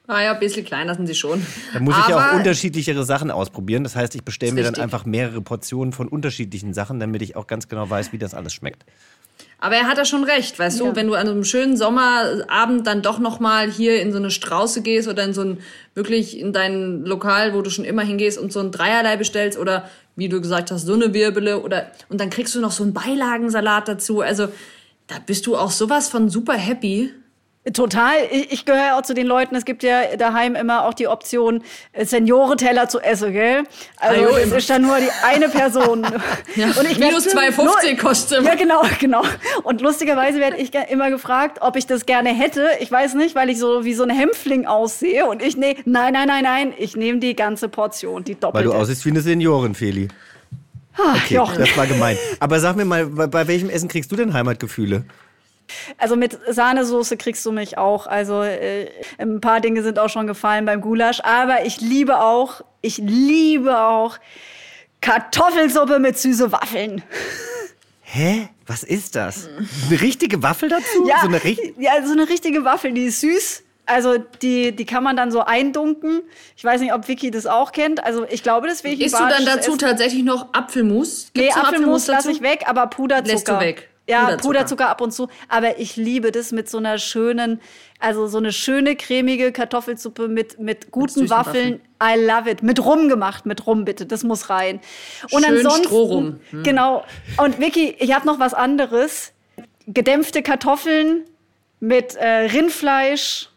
[0.08, 1.46] Ah ja, ein bisschen kleiner sind sie schon.
[1.74, 3.84] Da muss ich ja auch unterschiedlichere Sachen ausprobieren.
[3.84, 7.46] Das heißt, ich bestelle mir dann einfach mehrere Portionen von unterschiedlichen Sachen, damit ich auch
[7.46, 8.86] ganz genau weiß, wie das alles schmeckt.
[9.60, 10.86] Aber er hat da schon recht, weißt ja.
[10.86, 14.18] du, wenn du an so einem schönen Sommerabend dann doch noch mal hier in so
[14.18, 15.58] eine Strauße gehst oder in so ein
[15.94, 19.90] wirklich in dein Lokal, wo du schon immer hingehst und so ein Dreierlei bestellst oder
[20.14, 22.94] wie du gesagt hast, so eine Wirbele oder und dann kriegst du noch so einen
[22.94, 24.20] Beilagensalat dazu.
[24.20, 24.48] Also
[25.08, 27.10] da bist du auch sowas von super happy.
[27.72, 28.14] Total.
[28.30, 31.62] Ich, ich gehöre auch zu den Leuten, es gibt ja daheim immer auch die Option,
[31.92, 33.64] äh, Seniorenteller zu essen, gell?
[33.96, 36.02] Also Ajo, es ist dann nur die eine Person.
[36.56, 38.44] ja, und ich minus 2,50 kostet.
[38.44, 39.22] Ja, genau, genau.
[39.64, 42.68] Und lustigerweise werde ich immer gefragt, ob ich das gerne hätte.
[42.80, 45.26] Ich weiß nicht, weil ich so wie so ein Hämpfling aussehe.
[45.26, 48.68] Und ich, nee, nein, nein, nein, nein, ich nehme die ganze Portion, die doppelte.
[48.68, 50.08] Weil du aussiehst wie eine Seniorin, Feli.
[50.96, 51.58] Okay, Jochen.
[51.58, 52.16] das war gemein.
[52.40, 55.04] Aber sag mir mal, bei, bei welchem Essen kriegst du denn Heimatgefühle?
[55.96, 58.06] Also mit Sahnesoße kriegst du mich auch.
[58.06, 61.20] Also äh, ein paar Dinge sind auch schon gefallen beim Gulasch.
[61.22, 64.18] Aber ich liebe auch, ich liebe auch
[65.00, 67.02] Kartoffelsuppe mit süße Waffeln.
[68.02, 68.48] Hä?
[68.66, 69.48] Was ist das?
[69.88, 71.06] Eine richtige Waffel dazu?
[71.06, 71.40] Ja, so eine,
[71.78, 73.62] ja, so eine richtige Waffel, die ist süß.
[73.86, 76.20] Also die, die kann man dann so eindunken.
[76.56, 78.04] Ich weiß nicht, ob Vicky das auch kennt.
[78.04, 79.78] Also ich glaube, das wäre Isst du dann dazu Essen.
[79.78, 81.30] tatsächlich noch Apfelmus?
[81.32, 83.32] Gibt's nee, Apfelmus, Apfelmus lasse ich weg, aber Puderzucker.
[83.32, 83.88] Lässt du weg.
[84.08, 84.42] Ja, Puderzucker.
[84.48, 85.28] Puderzucker ab und zu.
[85.48, 87.60] Aber ich liebe das mit so einer schönen,
[87.98, 91.80] also so eine schöne cremige Kartoffelsuppe mit, mit guten mit Waffeln.
[92.00, 92.20] Waffeln.
[92.20, 92.62] I love it.
[92.62, 94.06] Mit Rum gemacht, mit Rum bitte.
[94.06, 94.80] Das muss rein.
[95.30, 95.84] Und Schön ansonsten.
[95.84, 96.40] Strohrum.
[96.50, 96.62] Hm.
[96.62, 97.04] Genau.
[97.36, 99.32] Und Vicky, ich habe noch was anderes.
[99.86, 101.24] Gedämpfte Kartoffeln
[101.80, 103.47] mit äh, Rindfleisch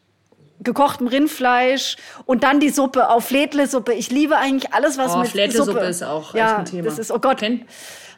[0.62, 3.93] gekochtem Rindfleisch und dann die Suppe auf Fledlesuppe.
[3.93, 6.84] Ich liebe eigentlich alles, was oh, mit Fledlesuppe Suppe ist auch ja, echt ein Thema.
[6.84, 7.39] Das ist, oh Gott.
[7.39, 7.65] Kennt?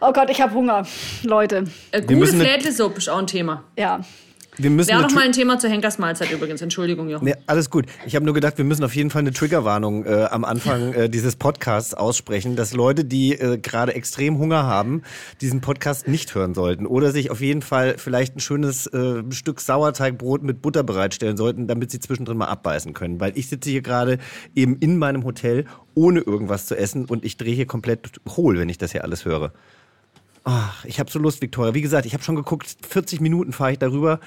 [0.02, 0.86] Oh Gott, ich habe Hunger,
[1.24, 1.64] Leute.
[1.92, 3.64] Äh, gute Flädlesuppe ist auch ein Thema.
[3.78, 4.02] Ja.
[4.58, 6.62] Wir müssen Wäre noch mal ein Thema zur Henkersmahlzeit übrigens.
[6.62, 7.26] Entschuldigung, Jochen.
[7.26, 7.86] Nee, alles gut.
[8.06, 11.10] Ich habe nur gedacht, wir müssen auf jeden Fall eine Triggerwarnung äh, am Anfang äh,
[11.10, 15.02] dieses Podcasts aussprechen, dass Leute, die äh, gerade extrem Hunger haben,
[15.42, 19.60] diesen Podcast nicht hören sollten oder sich auf jeden Fall vielleicht ein schönes äh, Stück
[19.60, 23.20] Sauerteigbrot mit Butter bereitstellen sollten, damit sie zwischendrin mal abbeißen können.
[23.20, 24.20] Weil ich sitze hier gerade
[24.56, 28.70] eben in meinem Hotel ohne irgendwas zu essen und ich drehe hier komplett hohl, wenn
[28.70, 29.52] ich das hier alles höre.
[30.44, 31.74] Ach, ich habe so Lust, Viktoria.
[31.74, 34.20] Wie gesagt, ich habe schon geguckt, 40 Minuten fahre ich darüber.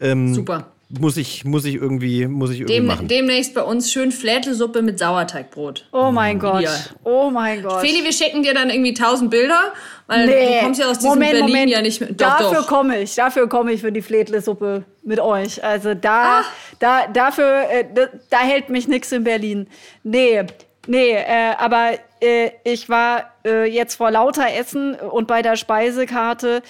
[0.00, 0.68] Ähm, Super.
[0.90, 3.08] Muss ich, muss ich irgendwie, muss ich irgendwie Dem, machen.
[3.08, 5.88] Demnächst bei uns schön Flätelsuppe mit Sauerteigbrot.
[5.92, 6.62] Oh mein Gott.
[6.62, 6.70] Ja.
[7.02, 7.80] Oh mein Gott.
[7.80, 9.72] Feli, wir schicken dir dann irgendwie tausend Bilder,
[10.06, 10.58] weil nee.
[10.58, 11.70] du kommst ja aus diesem Moment, Berlin Moment.
[11.70, 12.20] ja nicht mit.
[12.20, 15.64] Doch, dafür komme ich, dafür komme ich für die Flätlesuppe mit euch.
[15.64, 16.50] Also da, Ach.
[16.78, 19.66] da, dafür, äh, da, da hält mich nichts in Berlin.
[20.04, 20.44] Nee,
[20.86, 21.92] Nee, äh, aber
[22.24, 26.62] äh, ich war äh, jetzt vor lauter Essen und bei der Speisekarte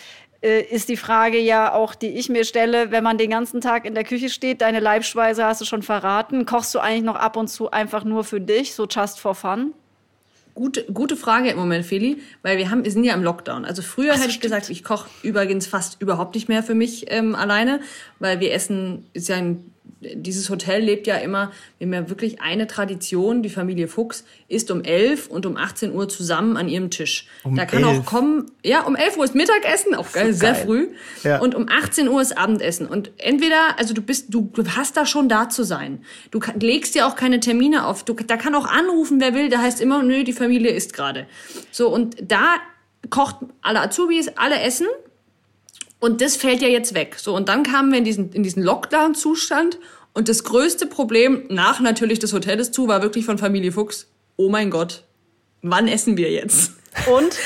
[0.43, 3.85] äh, ist die Frage ja auch, die ich mir stelle, wenn man den ganzen Tag
[3.85, 7.37] in der Küche steht, deine Leibspeise hast du schon verraten, kochst du eigentlich noch ab
[7.37, 9.73] und zu einfach nur für dich, so just for fun?
[10.55, 13.65] Gute, gute Frage im Moment, Feli, weil wir haben, wir sind ja im Lockdown.
[13.65, 17.35] Also früher hätte ich gesagt, ich koche übrigens fast überhaupt nicht mehr für mich ähm,
[17.35, 17.81] alleine,
[18.21, 19.74] weil wir essen, ist ja ein
[20.15, 24.71] dieses Hotel lebt ja immer, wir haben ja wirklich eine Tradition, die Familie Fuchs ist
[24.71, 27.27] um 11 und um 18 Uhr zusammen an ihrem Tisch.
[27.43, 27.99] Um da kann 11.
[27.99, 30.65] auch kommen, ja, um 11 Uhr ist Mittagessen, auch geil, so sehr geil.
[30.65, 30.89] früh.
[31.23, 31.41] Ja.
[31.41, 32.87] Und um 18 Uhr ist Abendessen.
[32.87, 36.05] Und entweder, also du bist, du hast da schon da zu sein.
[36.31, 38.05] Du legst dir auch keine Termine auf.
[38.05, 41.27] Du, da kann auch anrufen, wer will, da heißt immer, nö, die Familie isst gerade.
[41.71, 42.57] So, und da
[43.11, 44.87] kocht alle Azubis, alle essen
[46.05, 47.17] und das fällt ja jetzt weg.
[47.19, 49.79] So, und dann kamen wir in diesen, in diesen Lockdown-Zustand.
[50.13, 54.07] Und das größte Problem, nach natürlich des Hotels zu, war wirklich von Familie Fuchs.
[54.37, 55.05] Oh mein Gott,
[55.63, 56.73] wann essen wir jetzt?
[57.11, 57.39] Und?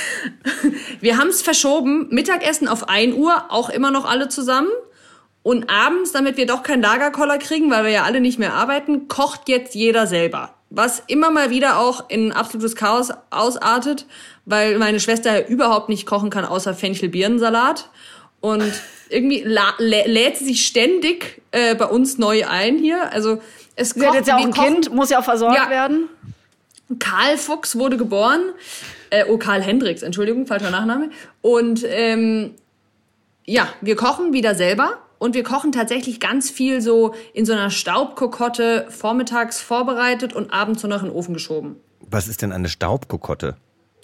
[1.01, 2.09] Wir haben es verschoben.
[2.11, 4.71] Mittagessen auf 1 Uhr, auch immer noch alle zusammen.
[5.45, 9.07] Und abends, damit wir doch keinen Lagerkoller kriegen, weil wir ja alle nicht mehr arbeiten,
[9.07, 10.57] kocht jetzt jeder selber.
[10.69, 14.07] Was immer mal wieder auch in absolutes Chaos ausartet,
[14.47, 17.89] weil meine Schwester ja überhaupt nicht kochen kann, außer Fenchel-Birnensalat.
[18.41, 18.73] Und
[19.09, 19.63] irgendwie lä
[20.07, 23.13] lädt sie sich ständig äh, bei uns neu ein hier.
[23.13, 23.41] Also
[23.75, 25.71] es sie hat jetzt ja auch ein Kind, muss ja auch versorgt ja.
[25.71, 26.09] werden.
[26.99, 28.41] Karl Fuchs wurde geboren.
[29.11, 31.11] Äh, oh, Karl Hendricks, Entschuldigung, falscher Nachname.
[31.43, 32.55] Und ähm,
[33.45, 34.99] ja, wir kochen wieder selber.
[35.19, 40.83] Und wir kochen tatsächlich ganz viel so in so einer Staubkokotte vormittags vorbereitet und abends
[40.83, 41.77] so noch in den Ofen geschoben.
[42.01, 43.57] Was ist denn eine Staubkokotte?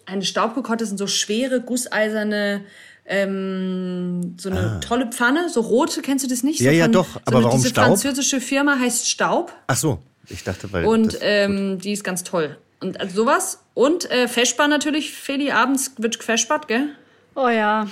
[0.07, 2.65] Eine Staubkokotte sind so schwere, gusseiserne,
[3.07, 6.61] ähm, so eine tolle Pfanne, so rote, kennst du das nicht?
[6.61, 6.65] Ah.
[6.65, 7.85] Ja, so ja, doch, so aber eine, warum diese Staub?
[7.87, 10.85] französische Firma heißt Staub Ach so, ich dachte, weil.
[10.87, 12.57] und das- ähm, die ist ganz toll.
[12.81, 13.61] Und also sowas.
[13.73, 16.89] Und äh, Feschbar natürlich, Feli, abends wird gefeschbart, gell?
[17.35, 17.87] Oh ja.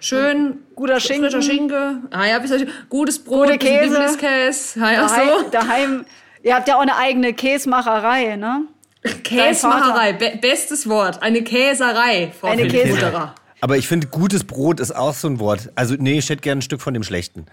[0.00, 0.58] Schön.
[0.74, 1.24] Guter Schinken.
[1.30, 2.08] Frischer Schinken.
[2.10, 2.38] Ah ja,
[2.88, 3.90] gutes Brot, Gute Käse.
[3.94, 4.80] Bibliskäse.
[4.82, 5.50] Ah, ja, Daheim, so.
[5.50, 6.04] daheim.
[6.42, 8.62] Ihr habt ja auch eine eigene Käsmacherei, ne?
[9.24, 11.22] Käsmacherei, be bestes Wort.
[11.22, 13.34] Eine Käserei, Frau Eine Feli Käse- Futterer.
[13.60, 15.70] Aber ich finde, gutes Brot ist auch so ein Wort.
[15.74, 17.46] Also, nee, ich hätte gerne ein Stück von dem Schlechten.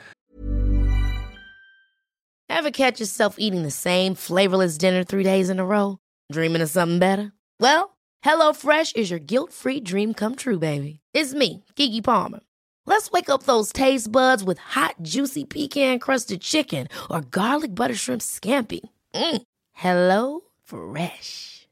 [2.50, 5.98] Ever catch yourself eating the same flavorless dinner three days in a row?
[6.32, 7.34] Dreaming of something better?
[7.60, 11.00] Well, HelloFresh is your guilt-free dream come true, baby.
[11.13, 12.39] It's me, Kiki Palmer.
[12.86, 18.22] Let's wake up those taste buds with hot, juicy pecan-crusted chicken or garlic butter shrimp
[18.22, 18.82] scampi.
[19.16, 19.42] Mm.
[19.72, 21.53] Hello Fresh.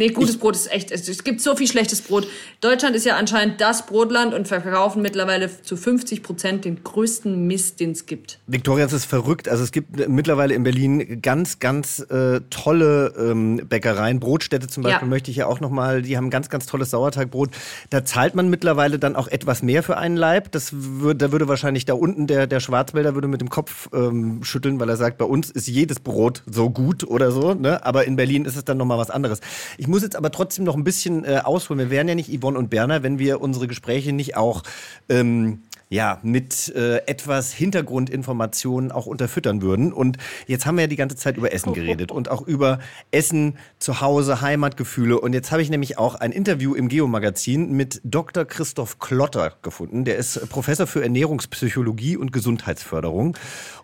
[0.00, 0.90] Nee, gutes Brot ist echt.
[0.90, 2.26] Es, gibt so viel schlechtes Brot.
[2.62, 7.80] Deutschland ist ja anscheinend das Brotland und verkaufen mittlerweile zu 50 Prozent den größten Mist,
[7.80, 8.38] den es gibt.
[8.46, 9.46] Victoria, es ist verrückt.
[9.46, 14.20] Also es gibt mittlerweile in Berlin ganz, ganz äh, tolle ähm, Bäckereien.
[14.20, 15.10] Brotstätte zum Beispiel Ja.
[15.10, 16.00] möchte ich ja auch nochmal.
[16.00, 17.50] Die haben ganz, ganz tolles Sauerteigbrot.
[17.90, 20.50] Da zahlt man mittlerweile dann auch etwas mehr für einen Leib.
[20.52, 24.42] Das würd, da würde wahrscheinlich da unten der, der Schwarzwälder würde mit dem Kopf ähm,
[24.44, 27.52] schütteln, weil er sagt, bei uns ist jedes Brot so gut oder so.
[27.52, 27.84] Ne?
[27.84, 29.40] Aber in Berlin ist es dann nochmal was anderes.
[29.76, 31.78] Ich muss jetzt aber trotzdem noch ein bisschen äh, ausholen.
[31.78, 34.62] Wir wären ja nicht Yvonne und Berner, wenn wir unsere Gespräche nicht auch
[35.08, 39.92] ähm, ja, mit äh, etwas Hintergrundinformationen auch unterfüttern würden.
[39.92, 42.78] Und jetzt haben wir ja die ganze Zeit über Essen geredet und auch über
[43.10, 45.20] Essen zu Hause, Heimatgefühle.
[45.20, 48.44] Und jetzt habe ich nämlich auch ein Interview im Geo-Magazin mit Dr.
[48.44, 50.04] Christoph Klotter gefunden.
[50.04, 53.36] Der ist Professor für Ernährungspsychologie und Gesundheitsförderung.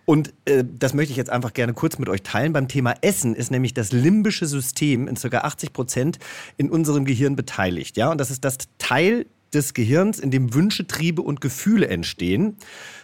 [0.05, 2.53] Und äh, das möchte ich jetzt einfach gerne kurz mit euch teilen.
[2.53, 5.39] Beim Thema Essen ist nämlich das limbische System in ca.
[5.39, 6.19] 80 Prozent
[6.57, 7.97] in unserem Gehirn beteiligt.
[7.97, 12.57] Ja, und das ist das Teil des Gehirns, in dem Wünsche, Triebe und Gefühle entstehen.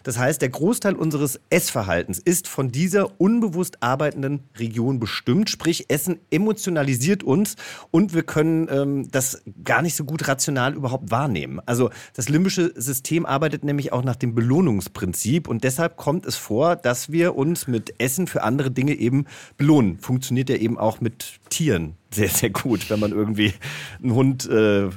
[0.02, 5.50] Das heißt, der Großteil unseres Essverhaltens ist von dieser unbewusst arbeitenden Region bestimmt.
[5.50, 7.56] Sprich, Essen emotionalisiert uns
[7.90, 11.60] und wir können ähm, das gar nicht so gut rational überhaupt wahrnehmen.
[11.66, 16.76] Also das limbische System arbeitet nämlich auch nach dem Belohnungsprinzip und deshalb kommt es vor,
[16.76, 19.98] dass wir uns mit Essen für andere Dinge eben belohnen.
[19.98, 23.54] Funktioniert ja eben auch mit Tieren sehr, sehr gut, wenn man irgendwie
[24.02, 24.90] einen Hund äh,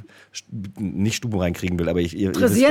[0.78, 2.16] nicht Stuben reinkriegen will, aber ich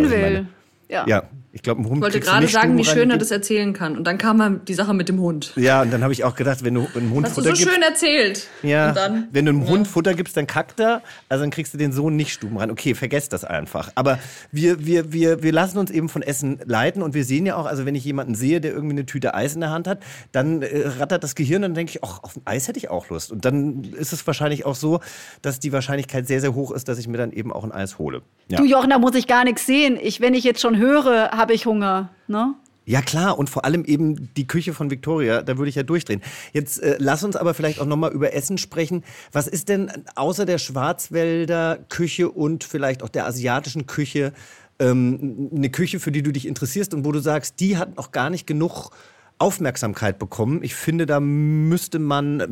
[0.05, 0.47] ich will.
[0.89, 1.07] Ja.
[1.07, 3.73] Ja, ich glaube, ein Hund Ich wollte du gerade sagen, wie schön er das erzählen
[3.73, 3.97] kann.
[3.97, 5.53] Und dann kam die Sache mit dem Hund.
[5.55, 7.63] Ja, und dann habe ich auch gedacht, wenn du einem Hund Hast du Futter so
[7.63, 8.49] gibst, schön erzählt.
[8.65, 11.73] ja, Und dann, wenn du einem Hund Futter gibst, dann kackt er, also dann kriegst
[11.73, 12.73] du den Sohn nicht Stuben rein.
[12.73, 13.93] Okay, vergesst das einfach.
[13.95, 14.19] Aber
[14.51, 17.67] wir, wir, wir, wir lassen uns eben von Essen leiten und wir sehen ja auch,
[17.67, 20.01] also wenn ich jemanden sehe, der irgendwie eine Tüte Eis in der Hand hat,
[20.33, 22.91] dann äh, rattert das Gehirn und dann denke ich, ach, auf ein Eis hätte ich
[22.91, 23.31] auch Lust.
[23.31, 24.99] Und dann ist es wahrscheinlich auch so,
[25.41, 27.99] dass die Wahrscheinlichkeit sehr, sehr hoch ist, dass ich mir dann eben auch ein Eis
[27.99, 28.23] hole.
[28.49, 28.59] Ja.
[28.59, 29.99] Du Jochen, da muss ich gar nichts sehen.
[30.03, 32.11] Ich, wenn ich jetzt schon höre, habe ich Hunger.
[32.27, 32.55] Ne?
[32.87, 36.21] Ja klar, und vor allem eben die Küche von Victoria, da würde ich ja durchdrehen.
[36.53, 39.05] Jetzt äh, lass uns aber vielleicht auch nochmal über Essen sprechen.
[39.33, 44.33] Was ist denn außer der Schwarzwälder Küche und vielleicht auch der asiatischen Küche
[44.79, 48.13] ähm, eine Küche, für die du dich interessierst und wo du sagst, die hat noch
[48.13, 48.91] gar nicht genug
[49.39, 50.63] Aufmerksamkeit bekommen.
[50.63, 52.43] Ich finde, da müsste man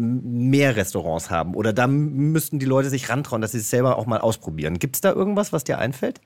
[0.49, 4.07] mehr Restaurants haben oder da müssten die Leute sich rantrauen, dass sie es selber auch
[4.07, 4.79] mal ausprobieren.
[4.79, 6.21] Gibt es da irgendwas, was dir einfällt?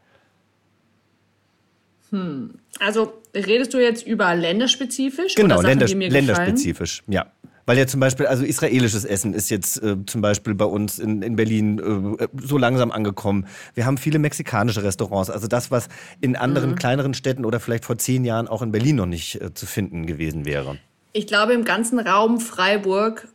[2.81, 5.35] Also redest du jetzt über länderspezifisch?
[5.35, 7.26] Genau, oder Sachen, länder, die mir länderspezifisch, ja.
[7.68, 11.22] Weil ja zum Beispiel, also israelisches Essen ist jetzt äh, zum Beispiel bei uns in,
[11.22, 13.46] in Berlin äh, so langsam angekommen.
[13.74, 15.31] Wir haben viele mexikanische Restaurants.
[15.31, 15.88] Also das, was
[16.20, 16.74] in anderen Mhm.
[16.76, 20.07] kleineren Städten oder vielleicht vor zehn Jahren auch in Berlin noch nicht äh, zu finden
[20.07, 20.79] gewesen wäre.
[21.12, 23.26] Ich glaube, im ganzen Raum Freiburg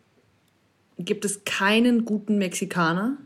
[0.98, 3.17] gibt es keinen guten Mexikaner.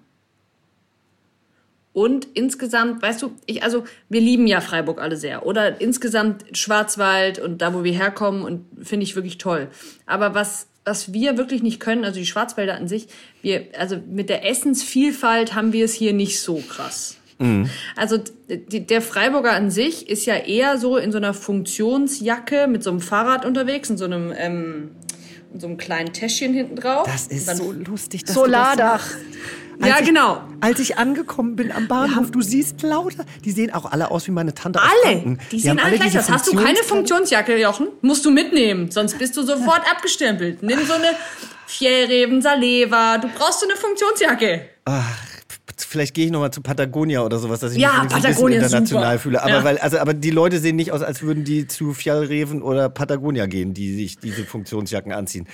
[1.96, 5.46] Und insgesamt, weißt du, ich, also wir lieben ja Freiburg alle sehr.
[5.46, 9.70] Oder insgesamt Schwarzwald und da, wo wir herkommen und finde ich wirklich toll.
[10.06, 13.08] Aber was, was wir wirklich nicht können, also die Schwarzwälder an sich,
[13.42, 17.16] wir, also mit der Essensvielfalt haben wir es hier nicht so krass.
[17.96, 18.18] Also
[18.50, 22.90] die, der Freiburger an sich ist ja eher so in so einer Funktionsjacke mit so
[22.90, 24.92] einem Fahrrad unterwegs, in so einem, ähm,
[25.54, 27.08] in so einem kleinen Täschchen hinten drauf.
[27.08, 28.26] Das ist Dann so lustig.
[28.26, 29.08] Dass Solardach.
[29.08, 29.26] Du das.
[29.82, 30.42] Als Ja, ich, genau.
[30.62, 34.32] Als ich angekommen bin am Bahnhof, du siehst lauter, die sehen auch alle aus wie
[34.32, 34.92] meine Tante Alle.
[35.22, 35.40] Franken.
[35.52, 36.30] Die sehen alle gleich aus.
[36.30, 37.88] Hast du keine Funktionsjacke, Jochen?
[38.02, 40.64] Musst du mitnehmen, sonst bist du sofort abgestempelt.
[40.64, 41.10] Nimm so eine
[41.68, 43.18] Fjellreben, Saleva.
[43.18, 44.70] Du brauchst so eine Funktionsjacke.
[45.78, 48.78] Vielleicht gehe ich nochmal zu Patagonia oder sowas, dass ich Ja, mich Patagonia ein bisschen
[48.78, 49.42] international fühle.
[49.42, 49.64] Aber, Ja.
[49.64, 53.46] weil, also, aber die Leute sehen nicht aus, als würden die zu Fjallreven oder Patagonia
[53.46, 55.48] gehen, die sich diese Funktionsjacken anziehen.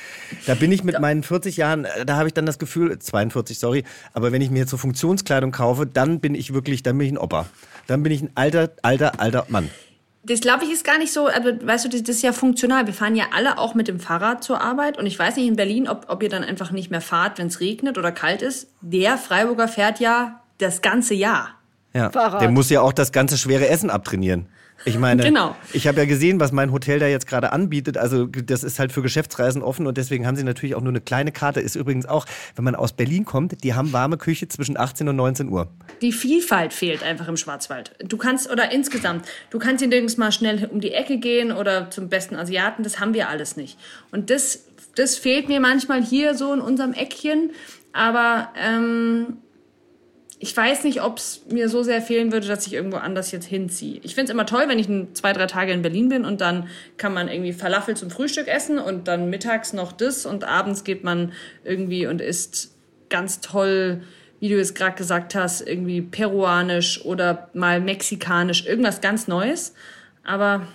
[0.45, 3.57] Da bin ich mit meinen 40 Jahren, äh, da habe ich dann das Gefühl, 42,
[3.57, 7.07] sorry, aber wenn ich mir jetzt so Funktionskleidung kaufe, dann bin ich wirklich, dann bin
[7.07, 7.47] ich ein Opa.
[7.87, 9.69] Dann bin ich ein alter, alter, alter Mann.
[10.23, 12.85] Das glaube ich ist gar nicht so, also weißt du, das, das ist ja funktional.
[12.85, 15.55] Wir fahren ja alle auch mit dem Fahrrad zur Arbeit und ich weiß nicht in
[15.55, 18.67] Berlin, ob, ob ihr dann einfach nicht mehr fahrt, wenn es regnet oder kalt ist.
[18.81, 21.49] Der Freiburger fährt ja das ganze Jahr.
[21.93, 22.11] Ja.
[22.11, 22.41] Fahrrad.
[22.41, 24.47] Der muss ja auch das ganze schwere Essen abtrainieren.
[24.85, 25.55] Ich meine, Genau.
[25.73, 27.97] ich habe ja gesehen, was mein Hotel da jetzt gerade anbietet.
[27.97, 31.01] Also das ist halt für Geschäftsreisen offen und deswegen haben sie natürlich auch nur eine
[31.01, 31.59] kleine Karte.
[31.59, 35.15] Ist übrigens auch, wenn man aus Berlin kommt, die haben warme Küche zwischen 18 und
[35.15, 35.67] 19 Uhr.
[36.01, 37.93] Die Vielfalt fehlt einfach im Schwarzwald.
[38.03, 41.89] Du kannst, oder insgesamt, du kannst hier nirgends mal schnell um die Ecke gehen oder
[41.91, 43.77] zum besten Asiaten, das haben wir alles nicht.
[44.11, 44.65] Und das,
[44.95, 47.51] das fehlt mir manchmal hier so in unserem Eckchen,
[47.93, 49.37] aber ähm,
[50.43, 53.45] ich weiß nicht, ob es mir so sehr fehlen würde, dass ich irgendwo anders jetzt
[53.45, 53.99] hinziehe.
[54.01, 56.41] Ich finde es immer toll, wenn ich ein, zwei, drei Tage in Berlin bin und
[56.41, 60.83] dann kann man irgendwie Falafel zum Frühstück essen und dann mittags noch das und abends
[60.83, 62.73] geht man irgendwie und isst
[63.09, 64.01] ganz toll,
[64.39, 69.75] wie du es gerade gesagt hast, irgendwie peruanisch oder mal mexikanisch, irgendwas ganz Neues.
[70.23, 70.65] Aber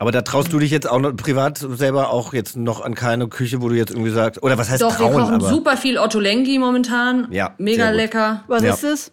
[0.00, 3.28] Aber da traust du dich jetzt auch noch privat selber auch jetzt noch an keine
[3.28, 5.76] Küche, wo du jetzt irgendwie sagst, oder was heißt doch, trauen, wir kochen aber super
[5.76, 7.28] viel Ottolenghi momentan.
[7.30, 8.42] Ja, Mega lecker.
[8.48, 8.72] Was Ja.
[8.72, 9.12] ist es?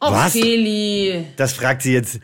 [0.00, 0.30] Oh, Was?
[0.32, 1.26] Feli.
[1.36, 2.20] das fragt sie jetzt,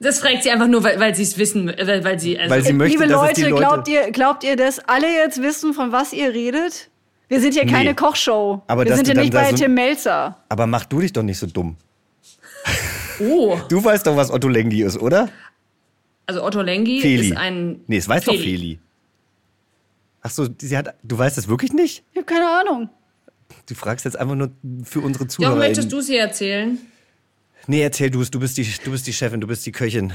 [0.00, 2.64] Das fragt sie einfach nur, weil, weil sie es wissen, weil, weil sie, also, weil
[2.64, 3.54] sie möchte, Liebe Leute, Leute...
[3.54, 6.90] glaubt ihr, glaubt ihr, dass alle jetzt wissen, von was ihr redet?
[7.28, 7.94] Wir sind ja keine Nee.
[7.94, 8.62] Kochshow.
[8.66, 10.38] Aber wir sind dann nicht bei so- Tim Melzer.
[10.48, 11.76] aber mach du dich doch nicht so dumm.
[13.20, 13.56] oh.
[13.68, 15.28] Du weißt doch, was Otto Lengi ist, oder?
[16.32, 17.28] Also Otto Lengi Feli.
[17.28, 17.80] ist ein.
[17.86, 18.44] Nee, es weiß doch Feli.
[18.44, 18.78] Feli.
[20.22, 22.04] Ach so, sie hat, du weißt das wirklich nicht?
[22.12, 22.88] Ich habe keine Ahnung.
[23.68, 24.50] Du fragst jetzt einfach nur
[24.82, 25.56] für unsere Zuhörer.
[25.56, 26.78] möchtest du es hier erzählen?
[27.66, 28.30] Nee, erzähl du es.
[28.30, 30.14] Du bist die, du bist die Chefin, du bist die Köchin.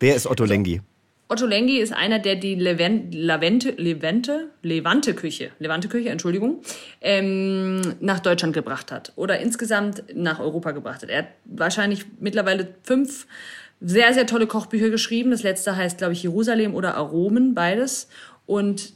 [0.00, 0.82] Wer ist Otto Lengi?
[1.28, 6.60] Otto Lengi ist einer, der die Leven, Lavente, Levante, Levante Küche, Levante Küche, Entschuldigung,
[7.00, 11.08] ähm, nach Deutschland gebracht hat oder insgesamt nach Europa gebracht hat.
[11.08, 13.26] Er hat wahrscheinlich mittlerweile fünf
[13.80, 15.30] sehr, sehr tolle Kochbücher geschrieben.
[15.30, 18.08] Das letzte heißt, glaube ich, Jerusalem oder Aromen, beides.
[18.46, 18.92] Und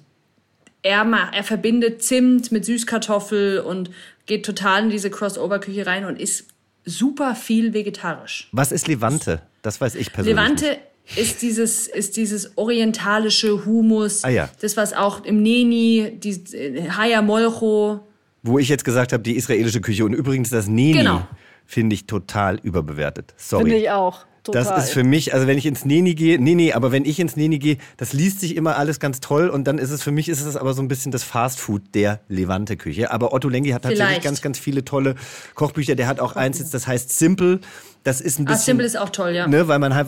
[0.82, 3.90] er, er verbindet Zimt mit Süßkartoffel und
[4.26, 6.46] geht total in diese Crossover-Küche rein und ist
[6.84, 8.48] super viel vegetarisch.
[8.52, 9.42] Was ist Levante?
[9.62, 10.36] Das weiß ich persönlich.
[10.42, 10.60] nicht.
[10.62, 10.78] Levante
[11.16, 14.48] ist dieses, ist dieses orientalische Humus, Ah ja.
[14.60, 18.00] das was auch im Neni, die Haya Molcho,
[18.42, 20.04] Wo ich jetzt gesagt habe, die israelische Küche.
[20.04, 21.26] Und übrigens das Neni Genau.
[21.66, 23.34] finde ich total überbewertet.
[23.36, 23.64] Sorry.
[23.64, 24.26] Finde ich auch.
[24.52, 24.64] Total.
[24.64, 27.20] Das ist für mich, also wenn ich ins Neni gehe, nee, nee, aber wenn ich
[27.20, 30.11] ins Neni gehe, das liest sich immer alles ganz toll und dann ist es für
[30.11, 33.11] mich ist es aber so ein bisschen das Fastfood der Levante-Küche.
[33.11, 34.24] Aber Otto Lengi hat tatsächlich Vielleicht.
[34.24, 35.14] ganz, ganz viele tolle
[35.54, 35.94] Kochbücher.
[35.94, 37.61] Der hat auch eins jetzt, das heißt Simple.
[38.04, 38.64] Das ist ein Ah, bisschen.
[38.64, 39.46] Simple ist auch toll, ja.
[39.46, 40.06] Ne, weil man halt,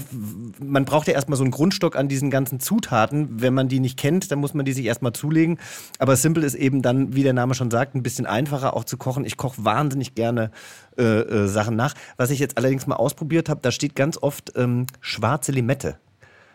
[0.63, 3.41] man braucht ja erstmal so einen Grundstock an diesen ganzen Zutaten.
[3.41, 5.59] Wenn man die nicht kennt, dann muss man die sich erstmal zulegen.
[5.99, 8.97] Aber Simple ist eben dann, wie der Name schon sagt, ein bisschen einfacher auch zu
[8.97, 9.25] kochen.
[9.25, 10.51] Ich koche wahnsinnig gerne
[10.99, 11.95] äh, äh, Sachen nach.
[12.17, 15.99] Was ich jetzt allerdings mal ausprobiert habe, da steht ganz oft ähm, schwarze Limette.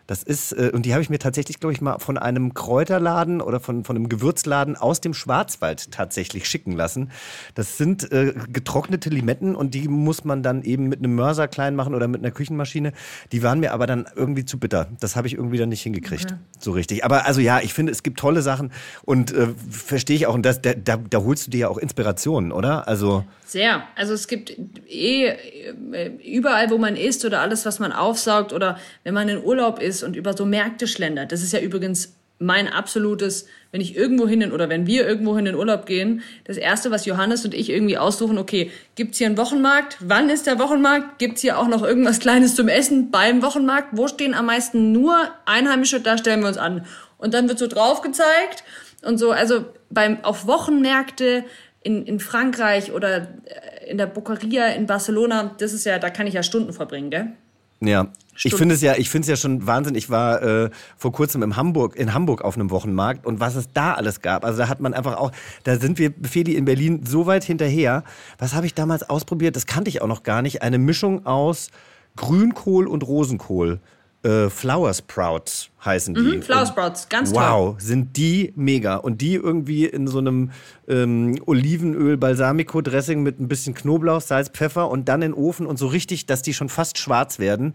[0.06, 3.40] Das ist, äh, und die habe ich mir tatsächlich, glaube ich, mal von einem Kräuterladen
[3.40, 7.10] oder von, von einem Gewürzladen aus dem Schwarzwald tatsächlich schicken lassen.
[7.54, 11.74] Das sind äh, getrocknete Limetten und die muss man dann eben mit einem Mörser klein
[11.74, 12.92] machen oder mit einer Küchenmaschine.
[13.32, 14.88] Die waren mir aber dann irgendwie zu bitter.
[15.00, 16.34] Das habe ich irgendwie dann nicht hingekriegt.
[16.58, 17.04] So richtig.
[17.04, 18.72] Aber also ja, ich finde, es gibt tolle Sachen
[19.04, 20.34] und äh, verstehe ich auch.
[20.34, 22.86] Und das, da, da, da holst du dir ja auch Inspirationen, oder?
[22.86, 23.24] Also.
[23.44, 23.82] Sehr.
[23.94, 24.56] Also es gibt
[24.88, 29.42] eh äh, überall, wo man isst oder alles, was man aufsaugt oder wenn man in
[29.42, 31.32] Urlaub ist und über so Märkte schlendert.
[31.32, 35.46] Das ist ja übrigens mein absolutes, wenn ich irgendwo hin oder wenn wir irgendwo hin
[35.46, 39.38] in Urlaub gehen, das erste, was Johannes und ich irgendwie aussuchen, okay, gibt's hier einen
[39.38, 39.96] Wochenmarkt?
[40.00, 41.18] Wann ist der Wochenmarkt?
[41.18, 43.88] Gibt's hier auch noch irgendwas Kleines zum Essen beim Wochenmarkt?
[43.92, 46.00] Wo stehen am meisten nur Einheimische?
[46.00, 46.84] Da stellen wir uns an.
[47.16, 48.64] Und dann wird so drauf gezeigt
[49.02, 51.44] und so, also beim, auf Wochenmärkte
[51.82, 56.26] in, in Frankreich oder äh, in der Bocaria in Barcelona, das ist ja, da kann
[56.26, 57.32] ich ja Stunden verbringen, gell?
[57.80, 58.58] Ja, ich Stunden.
[58.58, 59.94] finde es ja, ich finde es ja schon Wahnsinn.
[59.94, 63.68] Ich war äh, vor kurzem in Hamburg, in Hamburg auf einem Wochenmarkt und was es
[63.72, 64.44] da alles gab.
[64.44, 65.32] Also da hat man einfach auch,
[65.64, 68.04] da sind wir Feli in Berlin so weit hinterher.
[68.38, 69.56] Was habe ich damals ausprobiert?
[69.56, 70.62] Das kannte ich auch noch gar nicht.
[70.62, 71.70] Eine Mischung aus
[72.16, 73.80] Grünkohl und Rosenkohl.
[74.22, 76.20] Äh, Flower Sprouts heißen die.
[76.20, 77.42] Mhm, Flower Sprouts, ganz toll.
[77.42, 78.96] Wow, sind die mega.
[78.96, 80.50] Und die irgendwie in so einem
[80.88, 85.78] ähm, Olivenöl, Balsamico-Dressing mit ein bisschen Knoblauch, Salz, Pfeffer und dann in den Ofen und
[85.78, 87.74] so richtig, dass die schon fast schwarz werden.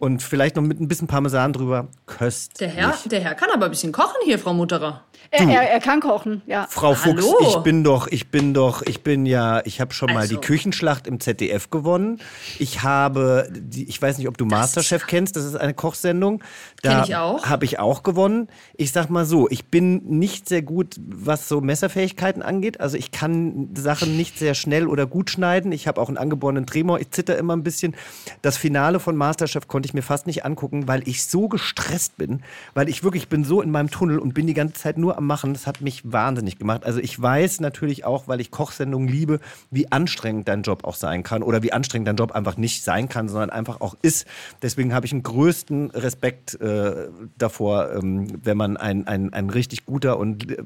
[0.00, 1.88] Und vielleicht noch mit ein bisschen Parmesan drüber.
[2.06, 2.56] Köstlich.
[2.56, 5.04] Der Herr, der Herr kann aber ein bisschen kochen hier, Frau Mutterer.
[5.30, 6.66] Er, er, er kann kochen, ja.
[6.68, 7.36] Frau Fuchs, Hallo?
[7.48, 10.34] ich bin doch, ich bin doch, ich bin ja, ich habe schon mal Also.
[10.34, 12.20] die Küchenschlacht im ZDF gewonnen.
[12.58, 16.42] Ich habe, die, ich weiß nicht, ob du Masterchef kennst, das ist eine Kochsendung.
[16.82, 17.44] Da Kenn ich auch.
[17.46, 18.48] Habe ich auch gewonnen.
[18.76, 22.80] Ich sag mal so, ich bin nicht sehr gut, was so Messerfähigkeiten angeht.
[22.80, 25.70] Also ich kann Sachen nicht sehr schnell oder gut schneiden.
[25.70, 26.98] Ich habe auch einen angeborenen Tremor.
[27.00, 27.94] Ich zitter immer ein bisschen.
[28.42, 32.42] Das Finale von Masterchef konnte ich mir fast nicht angucken, weil ich so gestresst bin,
[32.74, 35.26] weil ich wirklich bin so in meinem Tunnel und bin die ganze Zeit nur am
[35.26, 35.52] Machen.
[35.52, 36.84] Das hat mich wahnsinnig gemacht.
[36.84, 39.40] Also ich weiß natürlich auch, weil ich Kochsendungen liebe,
[39.70, 43.08] wie anstrengend dein Job auch sein kann oder wie anstrengend dein Job einfach nicht sein
[43.08, 44.26] kann, sondern einfach auch ist.
[44.62, 47.08] Deswegen habe ich einen größten Respekt äh,
[47.38, 50.62] davor, ähm, wenn man ein, ein, ein richtig guter und äh,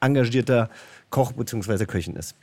[0.00, 0.68] engagierter
[1.10, 1.86] Koch bzw.
[1.86, 2.34] Köchin ist.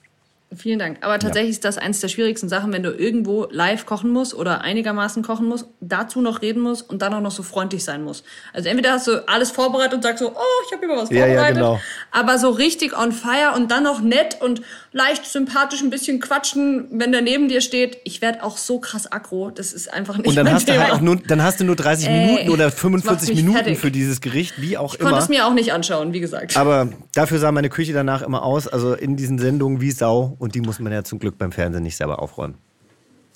[0.56, 0.98] Vielen Dank.
[1.02, 4.62] Aber tatsächlich ist das eines der schwierigsten Sachen, wenn du irgendwo live kochen musst oder
[4.62, 8.26] einigermaßen kochen musst, dazu noch reden musst und dann auch noch so freundlich sein musst.
[8.52, 11.20] Also entweder hast du alles vorbereitet und sagst so, oh, ich habe über was Ja,
[11.20, 11.80] ja, vorbereitet, genau.
[12.12, 16.88] aber so richtig on fire und dann noch nett und leicht sympathisch ein bisschen quatschen,
[16.94, 18.00] wenn der neben dir steht.
[18.04, 20.86] Ich werde auch so krass aggro, das ist einfach nicht Und dann hast du Thema.
[20.86, 23.38] halt auch nur, dann hast du nur 30 Ey, Minuten oder das macht 45 mich
[23.38, 23.78] Minuten fertig.
[23.78, 25.22] für dieses Gericht, wie auch Ich konnte immer.
[25.22, 26.58] es mir auch nicht anschauen, wie gesagt.
[26.58, 30.38] Aber dafür sah meine Küche danach immer aus, also in diesen Sendungen wie Sau.
[30.40, 32.58] Und die muss man ja zum Glück beim Fernsehen nicht selber aufräumen.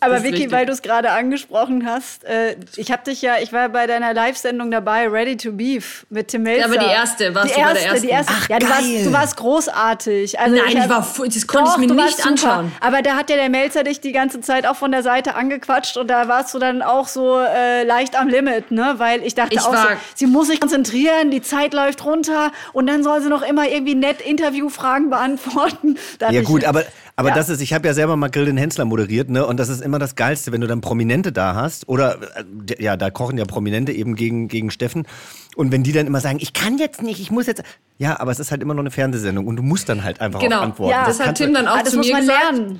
[0.03, 0.51] Aber Vicky, richtig.
[0.51, 4.13] weil du es gerade angesprochen hast, äh, ich habe dich ja, ich war bei deiner
[4.13, 6.65] Live-Sendung dabei, Ready to Beef mit Tim Melzer.
[6.65, 8.33] aber die erste, warst die du bei erste, der Die ersten?
[8.33, 8.33] erste.
[8.35, 8.75] Ach, ja, du, geil.
[8.75, 10.39] warst, du warst großartig.
[10.39, 12.29] Also Nein, ich hab- war fu- das konnte ich Doch, mir du nicht warst super.
[12.29, 12.71] anschauen.
[12.79, 15.97] Aber da hat ja der Melzer dich die ganze Zeit auch von der Seite angequatscht
[15.97, 18.95] und da warst du dann auch so äh, leicht am Limit, ne?
[18.97, 22.51] Weil ich dachte Ich auch so, war- sie muss sich konzentrieren, die Zeit läuft runter
[22.73, 25.97] und dann soll sie noch immer irgendwie nett Interviewfragen beantworten.
[26.19, 26.83] Da Ja gut, ich, aber,
[27.15, 27.35] aber Ja.
[27.35, 29.45] das ist, ich habe ja selber mal Grill den Hensler moderiert, ne?
[29.45, 31.87] Und das ist immer das Geilste, wenn du dann Prominente da hast.
[31.87, 32.17] Oder
[32.69, 35.05] äh, ja, da kochen ja Prominente eben gegen, gegen Steffen.
[35.55, 37.63] Und wenn die dann immer sagen, ich kann jetzt nicht, ich muss jetzt.
[37.99, 40.39] Ja, aber es ist halt immer noch eine Fernsehsendung und du musst dann halt einfach
[40.39, 40.57] Genau.
[40.59, 40.91] auch antworten.
[40.91, 42.39] Ja, das hat kannst du- Tim dann auch Ah, das zu muss mir man gesagt.
[42.53, 42.79] lernen.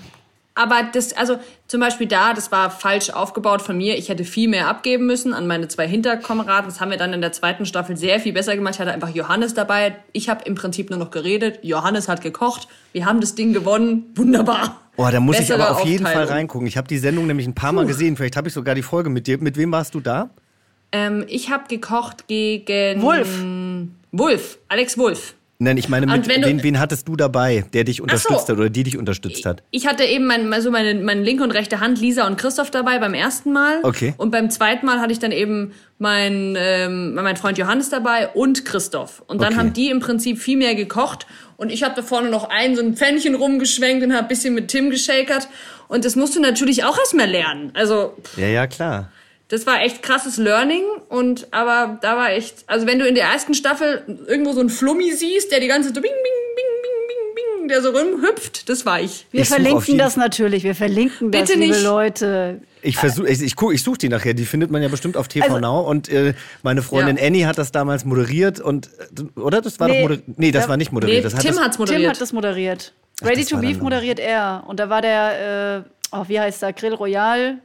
[0.55, 1.37] Aber das, also
[1.67, 3.97] zum Beispiel da, das war falsch aufgebaut von mir.
[3.97, 6.69] Ich hätte viel mehr abgeben müssen an meine zwei Hinterkameraden.
[6.69, 8.75] Das haben wir dann in der zweiten Staffel sehr viel besser gemacht.
[8.75, 9.95] Ich hatte einfach Johannes dabei.
[10.11, 11.59] Ich habe im Prinzip nur noch geredet.
[11.63, 12.67] Johannes hat gekocht.
[12.91, 14.11] Wir haben das Ding gewonnen.
[14.15, 14.79] Wunderbar.
[14.95, 16.67] Oh, da muss ich Bessere aber auf jeden Fall reingucken.
[16.67, 18.15] Ich habe die Sendung nämlich ein paar Mal gesehen.
[18.15, 19.39] Vielleicht habe ich sogar die Folge mit dir.
[19.39, 20.29] Mit wem warst du da?
[20.91, 23.43] Ähm, ich habe gekocht gegen Wolf.
[24.11, 25.33] Wolf, Alex Wolf.
[25.63, 28.03] Nein, ich meine, mit, wenn du- wen, wen hattest du dabei, der dich so.
[28.03, 29.63] unterstützt hat oder die dich unterstützt hat?
[29.71, 32.99] Ich hatte eben mein, also meine, meine linke und rechte Hand, Lisa und Christoph dabei
[32.99, 33.79] beim ersten Mal.
[33.83, 34.13] Okay.
[34.17, 38.65] Und beim zweiten Mal hatte ich dann eben meinen ähm, mein Freund Johannes dabei und
[38.65, 39.23] Christoph.
[39.27, 39.57] Und dann Okay.
[39.57, 41.25] haben die im Prinzip viel mehr gekocht.
[41.57, 44.53] Und ich habe da vorne noch ein so ein Pfännchen rumgeschwenkt und habe ein bisschen
[44.53, 45.47] mit Tim geschakert.
[45.87, 47.71] Und das musst du natürlich auch erstmal lernen.
[47.73, 49.11] Also Ja, ja, klar.
[49.53, 53.25] Das war echt krasses Learning und aber da war echt, also wenn du in der
[53.25, 56.65] ersten Staffel irgendwo so einen Flummi siehst, der die ganze Zeit so bing, bing, bing,
[56.81, 59.27] bing, bing, bing, der so rumhüpft, das war ich.
[59.29, 60.63] Wir Ich verlinken das natürlich.
[60.63, 61.83] Wir verlinken das, Bitte liebe nicht.
[61.83, 62.61] Leute.
[62.81, 64.33] Ich versuche, ich, ich, ich suche die nachher.
[64.33, 65.81] Die findet man ja bestimmt auf TV Also- Now.
[65.87, 66.33] Und äh,
[66.63, 67.27] meine Freundin Ja.
[67.27, 68.89] Annie hat das damals moderiert und
[69.37, 70.39] äh, oder das war Nee, doch moderiert.
[70.39, 71.17] Nee, das da- war nicht moderiert.
[71.19, 72.01] Nee, das hat Tim das, hat's moderiert.
[72.01, 72.93] Tim hat das moderiert.
[73.23, 74.63] Ready das to Beef moderiert er.
[74.67, 77.59] Und da war der, äh, oh, wie heißt der, Grill Royal.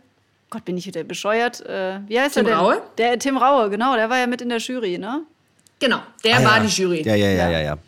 [0.51, 1.61] Gott, bin ich wieder bescheuert.
[1.67, 2.59] Äh, wie heißt Tim er denn?
[2.59, 2.83] Raue?
[2.97, 3.95] Der Tim Raue, genau.
[3.97, 5.23] Der war ja mit in der Jury, ne?
[5.81, 6.63] Genau, der Ah, war ja.
[6.65, 7.03] die Jury.
[7.03, 7.51] Ja, ja, ja, Ja.
[7.51, 7.79] ja, ja.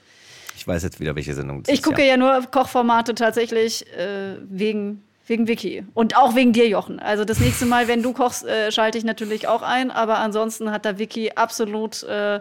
[0.56, 1.84] Ich weiß jetzt wieder, welche Sendung das Ich ist.
[1.86, 2.08] gucke ja.
[2.08, 5.86] ja nur Kochformate tatsächlich äh, wegen, wegen Vicky.
[5.94, 7.00] Und auch wegen dir, Jochen.
[7.00, 9.90] Also das nächste Mal, wenn du kochst, äh, schalte ich natürlich auch ein.
[9.90, 12.40] Aber ansonsten hat da Vicky absolut äh,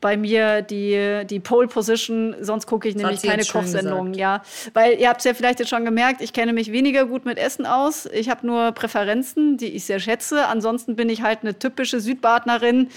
[0.00, 2.34] bei mir die, die Pole Position.
[2.40, 4.14] Sonst gucke ich nämlich keine Kochsendungen.
[4.14, 7.24] Ja, weil ihr habt es ja vielleicht jetzt schon gemerkt, ich kenne mich weniger gut
[7.24, 8.06] mit Essen aus.
[8.06, 10.46] Ich habe nur Präferenzen, die ich sehr schätze.
[10.46, 12.88] Ansonsten bin ich halt eine typische Südbadnerin.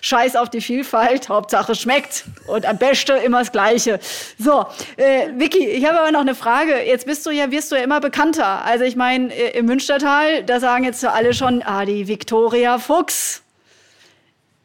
[0.00, 2.24] Scheiß auf die Vielfalt, Hauptsache schmeckt.
[2.46, 3.98] Und am besten immer das Gleiche.
[4.38, 6.82] So, äh, Vicky, ich habe aber noch eine Frage.
[6.82, 8.64] Jetzt bist du ja, wirst du ja immer bekannter.
[8.64, 13.42] Also ich meine, äh, im Münstertal, da sagen jetzt alle schon, ah, die Viktoria Fuchs.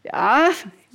[0.03, 0.49] Ja,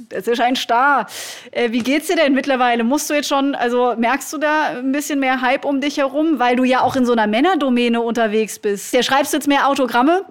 [0.08, 1.06] das ist ein Star.
[1.50, 2.84] Äh, wie geht's dir denn mittlerweile?
[2.84, 6.38] Musst du jetzt schon, also merkst du da ein bisschen mehr Hype um dich herum,
[6.38, 8.92] weil du ja auch in so einer Männerdomäne unterwegs bist?
[8.92, 10.24] Der schreibst jetzt mehr Autogramme?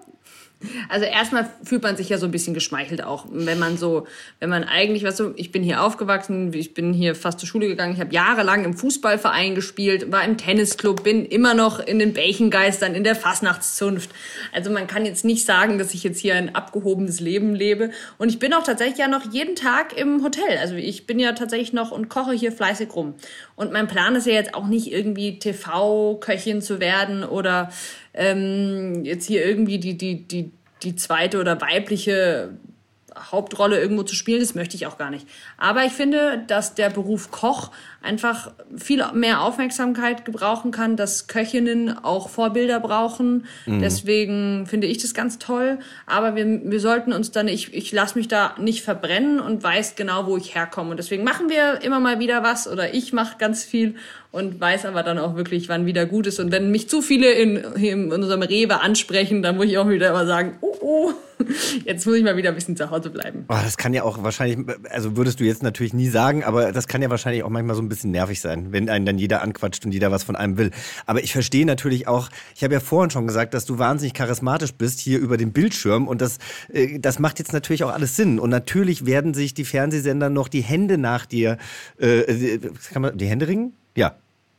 [0.90, 4.08] Also erstmal fühlt man sich ja so ein bisschen geschmeichelt auch, wenn man so,
[4.40, 7.68] wenn man eigentlich, was so, ich bin hier aufgewachsen, ich bin hier fast zur Schule
[7.68, 12.14] gegangen, ich habe jahrelang im Fußballverein gespielt, war im Tennisclub, bin immer noch in den
[12.14, 14.12] Bächengeistern, in der Fasnachtszunft.
[14.52, 17.92] Also man kann jetzt nicht sagen, dass ich jetzt hier ein abgehobenes Leben lebe.
[18.18, 20.58] Und ich bin auch tatsächlich ja noch jeden Tag im Hotel.
[20.60, 23.16] Also ich bin ja tatsächlich noch und koche hier fleißig rum.
[23.56, 27.70] Und mein Plan ist ja jetzt auch nicht irgendwie TV-Köchin zu werden oder
[28.14, 30.52] ähm, jetzt hier irgendwie die, die, die,
[30.84, 32.52] die zweite oder weibliche
[33.16, 35.28] Hauptrolle irgendwo zu spielen, das möchte ich auch gar nicht.
[35.58, 37.72] Aber ich finde, dass der Beruf Koch
[38.02, 43.46] einfach viel mehr Aufmerksamkeit gebrauchen kann, dass Köchinnen auch Vorbilder brauchen.
[43.66, 43.80] Mhm.
[43.80, 45.78] Deswegen finde ich das ganz toll.
[46.08, 49.96] Aber wir, wir sollten uns dann, ich, ich lasse mich da nicht verbrennen und weiß
[49.96, 50.92] genau, wo ich herkomme.
[50.92, 53.96] Und deswegen machen wir immer mal wieder was oder ich mache ganz viel
[54.32, 56.40] und weiß aber dann auch wirklich, wann wieder gut ist.
[56.40, 60.10] Und wenn mich zu viele in, in unserem Rewe ansprechen, dann muss ich auch wieder
[60.10, 61.12] immer sagen, oh, oh,
[61.86, 63.46] jetzt muss ich mal wieder ein bisschen zu Hause bleiben.
[63.50, 66.88] Oh, das kann ja auch wahrscheinlich, also würdest du jetzt natürlich nie sagen, aber das
[66.88, 69.86] kann ja wahrscheinlich auch manchmal so ein bisschen nervig sein, wenn einen dann jeder anquatscht
[69.86, 70.72] und jeder was von einem will.
[71.06, 74.74] Aber ich verstehe natürlich auch, ich habe ja vorhin schon gesagt, dass du wahnsinnig charismatisch
[74.74, 76.40] bist hier über den Bildschirm und das,
[76.74, 78.40] äh, das macht jetzt natürlich auch alles Sinn.
[78.40, 81.58] Und natürlich werden sich die Fernsehsender noch die Hände nach dir,
[82.00, 82.60] äh, äh
[82.92, 83.74] kann man die Hände ringen?
[83.96, 84.16] Ja.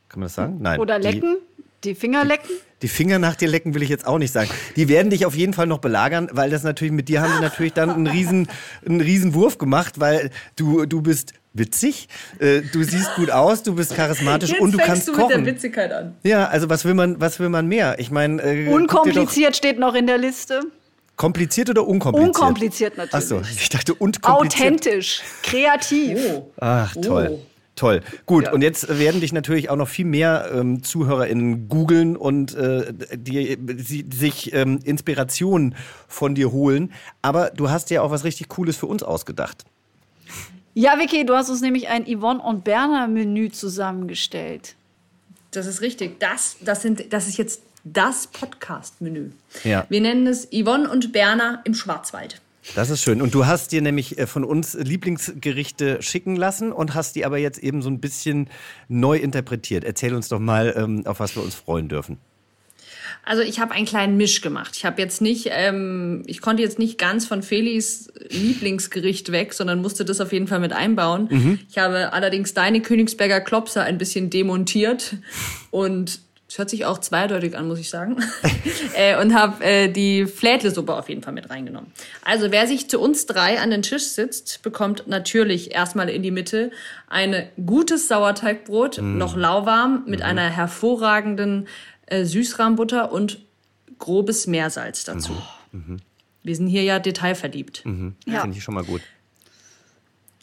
[0.09, 0.57] Kann man das sagen?
[0.61, 0.79] Nein.
[0.79, 1.37] Oder lecken?
[1.83, 2.51] Die, die Finger lecken?
[2.83, 4.49] Die Finger nach dir lecken will ich jetzt auch nicht sagen.
[4.75, 7.41] Die werden dich auf jeden Fall noch belagern, weil das natürlich mit dir haben die
[7.41, 8.47] natürlich dann einen riesen,
[8.85, 12.07] einen riesen Wurf gemacht, weil du, du bist witzig,
[12.39, 15.37] äh, du siehst gut aus, du bist charismatisch Jetzt und du kannst du kochen.
[15.37, 16.15] mit der Witzigkeit an.
[16.23, 17.99] Ja, also was will man, was will man mehr?
[17.99, 20.61] Ich meine, äh, unkompliziert steht noch in der Liste.
[21.15, 22.35] Kompliziert oder unkompliziert?
[22.35, 23.13] Unkompliziert natürlich.
[23.13, 24.71] Achso, ich dachte unkompliziert.
[24.71, 26.19] Authentisch, kreativ.
[26.27, 26.51] Oh.
[26.59, 27.39] Ach, toll.
[27.39, 27.39] Oh.
[27.75, 28.01] Toll.
[28.27, 28.53] Gut, ja.
[28.53, 33.57] und jetzt werden dich natürlich auch noch viel mehr ähm, ZuhörerInnen googeln und äh, die,
[33.57, 35.73] die, sich ähm, Inspiration
[36.07, 36.91] von dir holen.
[37.23, 39.65] Aber du hast ja auch was richtig Cooles für uns ausgedacht.
[40.75, 44.75] Ja, Vicky, du hast uns nämlich ein Yvonne und Berner Menü zusammengestellt.
[45.51, 46.19] Das ist richtig.
[46.19, 49.31] Das, das, sind, das ist jetzt das Podcast-Menü.
[49.63, 49.85] Ja.
[49.89, 52.41] Wir nennen es Yvonne und Berner im Schwarzwald.
[52.75, 53.21] Das ist schön.
[53.21, 57.37] Und du hast dir nämlich äh, von uns Lieblingsgerichte schicken lassen und hast die aber
[57.37, 58.49] jetzt eben so ein bisschen
[58.87, 59.83] neu interpretiert.
[59.83, 62.17] Erzähl uns doch mal, ähm, auf was wir uns freuen dürfen.
[63.23, 64.75] Also ich habe einen kleinen Misch gemacht.
[64.75, 69.81] Ich habe jetzt nicht, ähm, ich konnte jetzt nicht ganz von Felis Lieblingsgericht weg, sondern
[69.81, 71.27] musste das auf jeden Fall mit einbauen.
[71.29, 71.59] Mhm.
[71.69, 75.15] Ich habe allerdings deine Königsberger Klopse ein bisschen demontiert
[75.71, 76.19] und
[76.53, 78.17] das hört sich auch zweideutig an, muss ich sagen.
[78.95, 81.91] äh, und habe äh, die Flädlesuppe auf jeden Fall mit reingenommen.
[82.23, 86.29] Also wer sich zu uns drei an den Tisch sitzt, bekommt natürlich erstmal in die
[86.29, 86.69] Mitte
[87.07, 89.17] ein gutes Sauerteigbrot, mm.
[89.17, 90.23] noch lauwarm, mit mm.
[90.23, 91.67] einer hervorragenden
[92.05, 93.39] äh, Süßrahmbutter und
[93.99, 95.33] grobes Meersalz dazu.
[95.37, 95.77] Oh.
[95.77, 95.97] Mhm.
[96.43, 97.85] Wir sind hier ja detailverliebt.
[97.85, 98.15] Mhm.
[98.25, 98.41] Ja.
[98.41, 99.01] Finde ich schon mal gut.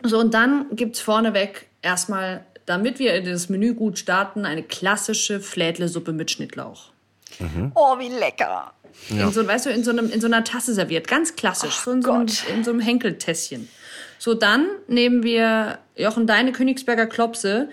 [0.02, 5.40] So, und dann gibt's vorneweg erstmal damit wir in das Menü gut starten, eine klassische
[5.40, 6.92] Flädle-Suppe mit Schnittlauch.
[7.40, 7.72] Mhm.
[7.74, 8.72] Oh, wie lecker.
[9.08, 9.26] Ja.
[9.26, 11.84] In so, weißt du, in so, einem, in so einer Tasse serviert, ganz klassisch, oh,
[11.86, 13.68] so in, so einem, in so einem Henkeltässchen.
[14.18, 17.70] So, dann nehmen wir, Jochen, deine Königsberger Klopse,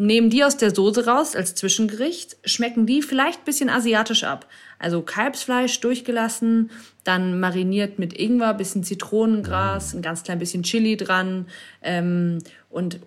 [0.00, 4.46] nehmen die aus der Soße raus als Zwischengericht, schmecken die vielleicht ein bisschen asiatisch ab.
[4.78, 6.70] Also Kalbsfleisch durchgelassen,
[7.04, 11.48] dann mariniert mit Ingwer, bisschen Zitronengras, ein ganz klein bisschen Chili dran
[11.82, 12.38] ähm,
[12.70, 12.98] und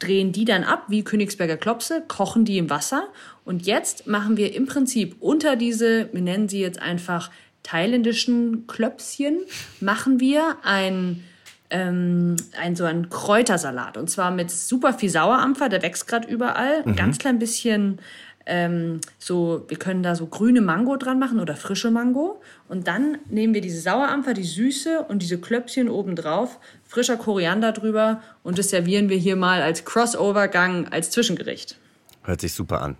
[0.00, 3.06] drehen die dann ab wie Königsberger Klopse, kochen die im Wasser
[3.44, 7.30] und jetzt machen wir im Prinzip unter diese, wir nennen sie jetzt einfach
[7.62, 9.38] thailändischen Klöpschen,
[9.80, 11.22] machen wir ein
[11.70, 16.80] ähm, ein so ein Kräutersalat und zwar mit super viel Sauerampfer, der wächst gerade überall,
[16.80, 16.92] mhm.
[16.92, 18.00] ein ganz klein bisschen
[18.48, 22.40] ähm, so, wir können da so grüne Mango dran machen oder frische Mango.
[22.66, 27.72] Und dann nehmen wir diese Sauerampfer, die Süße und diese Klöpfchen oben drauf, frischer Koriander
[27.72, 31.76] drüber und das servieren wir hier mal als Crossover-Gang, als Zwischengericht.
[32.24, 32.96] Hört sich super an.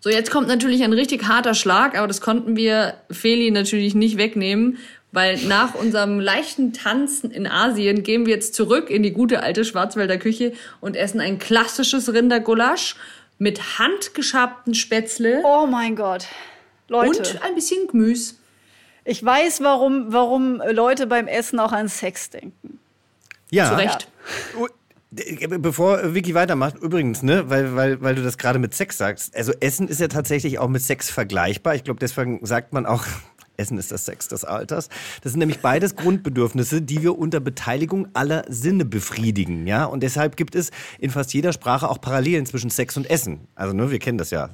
[0.00, 4.16] So, jetzt kommt natürlich ein richtig harter Schlag, aber das konnten wir Feli natürlich nicht
[4.16, 4.78] wegnehmen,
[5.12, 9.64] weil nach unserem leichten Tanzen in Asien gehen wir jetzt zurück in die gute alte
[9.64, 12.96] Schwarzwälder Küche und essen ein klassisches Rindergulasch
[13.38, 15.42] mit handgeschabten Spätzle.
[15.44, 16.26] Oh mein Gott.
[16.88, 17.18] Leute.
[17.18, 18.34] Und ein bisschen Gemüse.
[19.04, 22.78] Ich weiß, warum, warum Leute beim Essen auch an Sex denken.
[23.50, 23.70] Ja.
[23.70, 24.08] Zu Recht.
[24.60, 24.66] Ja.
[25.56, 29.34] Bevor Vicky weitermacht, übrigens, ne, weil, weil, weil du das gerade mit Sex sagst.
[29.34, 31.74] Also Essen ist ja tatsächlich auch mit Sex vergleichbar.
[31.74, 33.06] Ich glaube, deswegen sagt man auch
[33.58, 34.88] Essen ist das Sex des Alters.
[35.22, 39.66] Das sind nämlich beides Grundbedürfnisse, die wir unter Beteiligung aller Sinne befriedigen.
[39.66, 39.84] Ja?
[39.84, 43.48] Und deshalb gibt es in fast jeder Sprache auch Parallelen zwischen Sex und Essen.
[43.54, 44.50] Also ne, wir kennen das ja.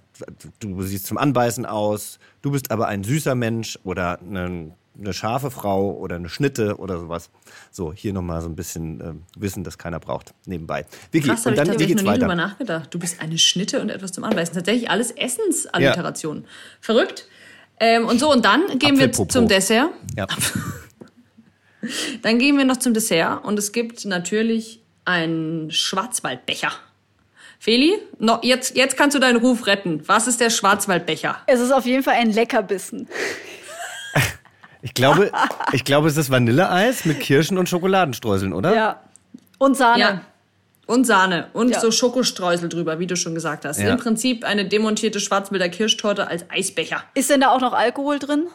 [0.58, 5.50] Du siehst zum Anbeißen aus, du bist aber ein süßer Mensch oder ein eine scharfe
[5.50, 7.30] Frau oder eine Schnitte oder sowas.
[7.70, 10.86] So, hier nochmal so ein bisschen äh, Wissen, das keiner braucht, nebenbei.
[11.10, 12.36] Vicky, Krass, und habe ich dann, wie geht's noch nie drüber weiter?
[12.36, 12.94] nachgedacht.
[12.94, 14.54] Du bist eine Schnitte und etwas zum Anbeißen.
[14.54, 16.44] Tatsächlich alles Essensalliteration.
[16.80, 17.26] Verrückt.
[17.80, 19.90] Ähm, und so, und dann gehen wir zum Dessert.
[20.16, 20.26] Ja.
[22.22, 26.72] Dann gehen wir noch zum Dessert und es gibt natürlich einen Schwarzwaldbecher.
[27.58, 30.02] Feli, no, jetzt, jetzt kannst du deinen Ruf retten.
[30.06, 31.36] Was ist der Schwarzwaldbecher?
[31.46, 33.08] Es ist auf jeden Fall ein Leckerbissen.
[34.82, 35.32] Ich glaube,
[35.72, 38.74] ich glaube, es ist Vanilleeis mit Kirschen und Schokoladenstreuseln, oder?
[38.74, 39.00] Ja.
[39.56, 40.00] Und Sahne.
[40.00, 40.20] Ja.
[40.86, 41.80] Und Sahne und Ja.
[41.80, 43.80] so Schokostreusel drüber, wie du schon gesagt hast.
[43.80, 43.90] Ja.
[43.92, 47.02] Im Prinzip eine demontierte Schwarzwälder Kirschtorte als Eisbecher.
[47.14, 48.46] Ist denn da auch noch Alkohol drin?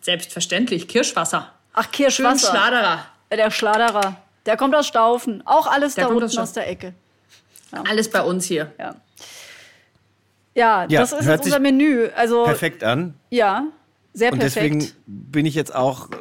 [0.00, 1.52] Selbstverständlich, Kirschwasser.
[1.72, 2.50] Ach, Schön Kirschwasser.
[2.50, 3.06] Schladerer.
[3.28, 4.16] Äh, Der Schladerer.
[4.46, 5.42] Der kommt aus Staufen.
[5.46, 6.94] Auch alles Der da unten aus aus der Ecke.
[7.88, 8.72] Alles bei uns hier.
[8.78, 8.96] Ja.
[10.54, 12.08] Ja, Ja, das ist jetzt unser Menü.
[12.16, 13.14] Also, Perfekt an.
[13.30, 13.64] ja,
[14.20, 14.72] sehr Und perfekt.
[14.74, 16.14] deswegen bin ich jetzt auch äh,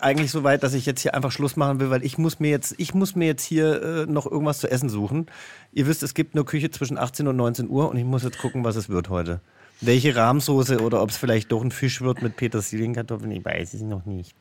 [0.00, 2.50] eigentlich so weit, dass ich jetzt hier einfach Schluss machen will, weil ich muss mir
[2.50, 5.26] jetzt, ich muss mir jetzt hier äh, noch irgendwas zu essen suchen.
[5.72, 8.38] Ihr wisst, es gibt nur Küche zwischen 18 und 19 Uhr und ich muss jetzt
[8.38, 9.40] gucken, was es wird heute.
[9.80, 13.80] Welche Rahmsoße oder ob es vielleicht doch ein Fisch wird mit Petersilienkartoffeln, ich weiß es
[13.80, 14.36] noch nicht.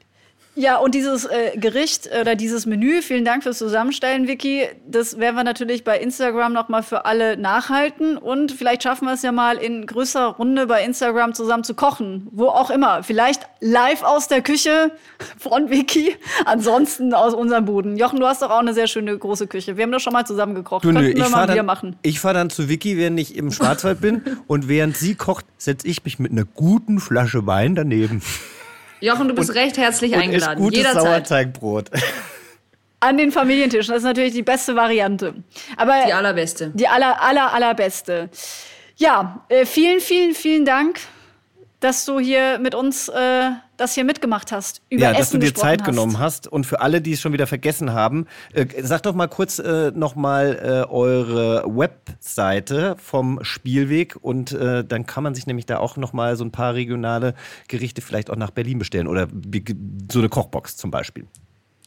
[0.60, 4.64] Ja, und dieses äh, Gericht oder dieses Menü, vielen Dank fürs Zusammenstellen, Vicky.
[4.88, 8.18] Das werden wir natürlich bei Instagram nochmal für alle nachhalten.
[8.18, 12.28] Und vielleicht schaffen wir es ja mal in größerer Runde bei Instagram zusammen zu kochen.
[12.32, 13.04] Wo auch immer.
[13.04, 14.92] Vielleicht live aus der Küche
[15.38, 16.16] von Vicky.
[16.46, 17.96] Ansonsten aus unserem Boden.
[17.96, 19.78] Jochen, du hast doch auch eine sehr schöne große Küche.
[19.78, 20.84] Wir haben doch schon mal zusammen gekocht.
[20.84, 21.96] Du, nö, Könnten ich wir mal fahre wieder dann, machen.
[22.02, 25.88] ich fahr dann zu Vicky, während ich im Schwarzwald bin und während sie kocht, setze
[25.88, 28.24] ich mich mit einer guten Flasche Wein daneben
[29.02, 30.64] Jochen, du bist recht herzlich und eingeladen.
[30.64, 31.28] gutes Jederzeit.
[31.28, 31.90] Sauerteigbrot.
[33.00, 33.94] An den Familientischen.
[33.94, 35.36] Das ist natürlich die beste Variante.
[35.76, 36.72] Aber Die allerbeste.
[36.74, 38.30] Die aller, aller, allerbeste.
[38.96, 41.00] Ja, äh, vielen, vielen, vielen Dank,
[41.80, 44.82] dass du hier mit uns äh, das hier mitgemacht hast.
[44.90, 45.90] Über Ja, Essen dass du dir Zeit hast.
[45.90, 46.48] genommen hast.
[46.48, 49.92] Und für alle, die es schon wieder vergessen haben, äh, sag doch mal kurz äh,
[49.94, 55.98] nochmal äh, eure Webseite vom Spielweg und äh, dann kann man sich nämlich da auch
[55.98, 57.34] nochmal so ein paar regionale
[57.68, 59.64] Gerichte vielleicht auch nach Berlin bestellen oder wie-
[60.12, 61.28] so eine Kochbox zum Beispiel.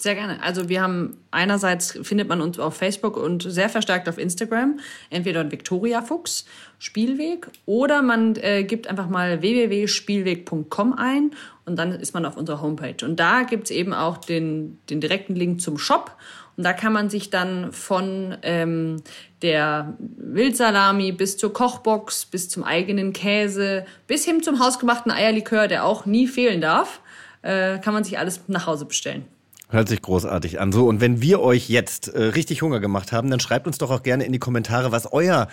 [0.01, 0.43] Sehr gerne.
[0.43, 4.81] Also wir haben einerseits findet man uns auf Facebook und sehr verstärkt auf Instagram,
[5.11, 6.47] entweder Victoria Fuchs
[6.79, 11.33] Spielweg oder man äh, gibt einfach mal www.spielweg.com ein
[11.67, 13.05] und dann ist man auf unserer Homepage.
[13.05, 16.17] Und da gibt's eben auch den, den direkten Link zum Shop.
[16.57, 19.03] Und da kann man sich dann von ähm,
[19.43, 25.85] der Wildsalami bis zur Kochbox, bis zum eigenen Käse, bis hin zum hausgemachten Eierlikör, der
[25.85, 27.03] auch nie fehlen darf,
[27.43, 29.27] äh, kann man sich alles nach Hause bestellen.
[29.71, 30.73] Hört sich großartig an.
[30.73, 33.91] So, und wenn wir euch jetzt äh, richtig Hunger gemacht haben, dann schreibt uns doch
[33.91, 35.47] auch gerne in die Kommentare, was euer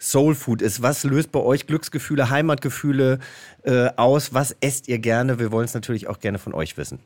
[0.00, 0.80] Soul Food ist.
[0.82, 3.18] Was löst bei euch Glücksgefühle, Heimatgefühle
[3.64, 4.32] äh, aus?
[4.32, 5.38] Was esst ihr gerne?
[5.38, 7.00] Wir wollen es natürlich auch gerne von euch wissen.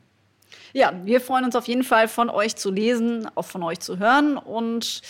[0.71, 3.97] Ja, wir freuen uns auf jeden Fall von euch zu lesen, auch von euch zu
[3.97, 4.37] hören.
[4.37, 5.01] Und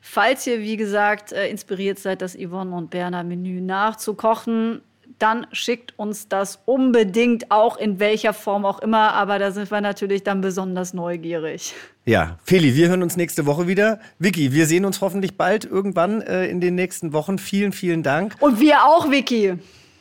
[0.00, 4.82] falls ihr, wie gesagt, äh, inspiriert seid, das Yvonne und Berner Menü nachzukochen,
[5.20, 9.12] dann schickt uns das unbedingt auch in welcher Form auch immer.
[9.12, 11.74] Aber da sind wir natürlich dann besonders neugierig.
[12.04, 14.00] Ja, Feli, wir hören uns nächste Woche wieder.
[14.18, 17.38] Vicky, wir sehen uns hoffentlich bald irgendwann äh, in den nächsten Wochen.
[17.38, 18.34] Vielen, vielen Dank.
[18.40, 19.54] Und wir auch, Vicky.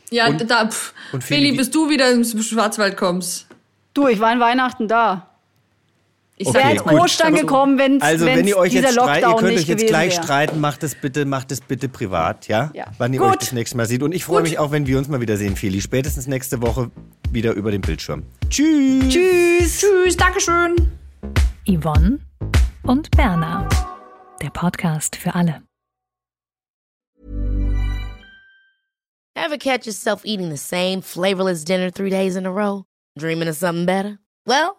[0.09, 3.47] Ja, da, pff, und Feli, Feli, bis du wieder ins Schwarzwald kommst.
[3.93, 5.28] Du, ich war in Weihnachten da.
[6.41, 6.93] Ich Okay, Wäre gut.
[7.01, 10.23] Ostern gekommen, wenn Also, wenn ihr euch jetzt streiten, ihr könnt euch jetzt gleich wäre.
[10.23, 12.71] streiten, macht es bitte, macht es bitte privat, ja?
[12.73, 12.85] Ja.
[12.97, 13.29] Wann ihr Gut.
[13.31, 14.01] euch das nächste Mal seht.
[14.03, 15.81] Und ich freue mich auch, wenn wir uns mal wiedersehen, Feli.
[15.81, 16.91] Spätestens nächste Woche
[17.29, 18.23] wieder über den Bildschirm.
[18.49, 19.09] Tschüss.
[19.09, 19.79] Tschüss.
[19.79, 20.77] Tschüss, Dankeschön.
[21.67, 22.19] Yvonne
[22.83, 23.67] und Berna.
[24.41, 25.61] Der Podcast für alle.
[29.35, 32.85] Ever catch yourself eating the same flavorless dinner three days in a row?
[33.17, 34.19] Dreaming of something better?
[34.45, 34.78] Well,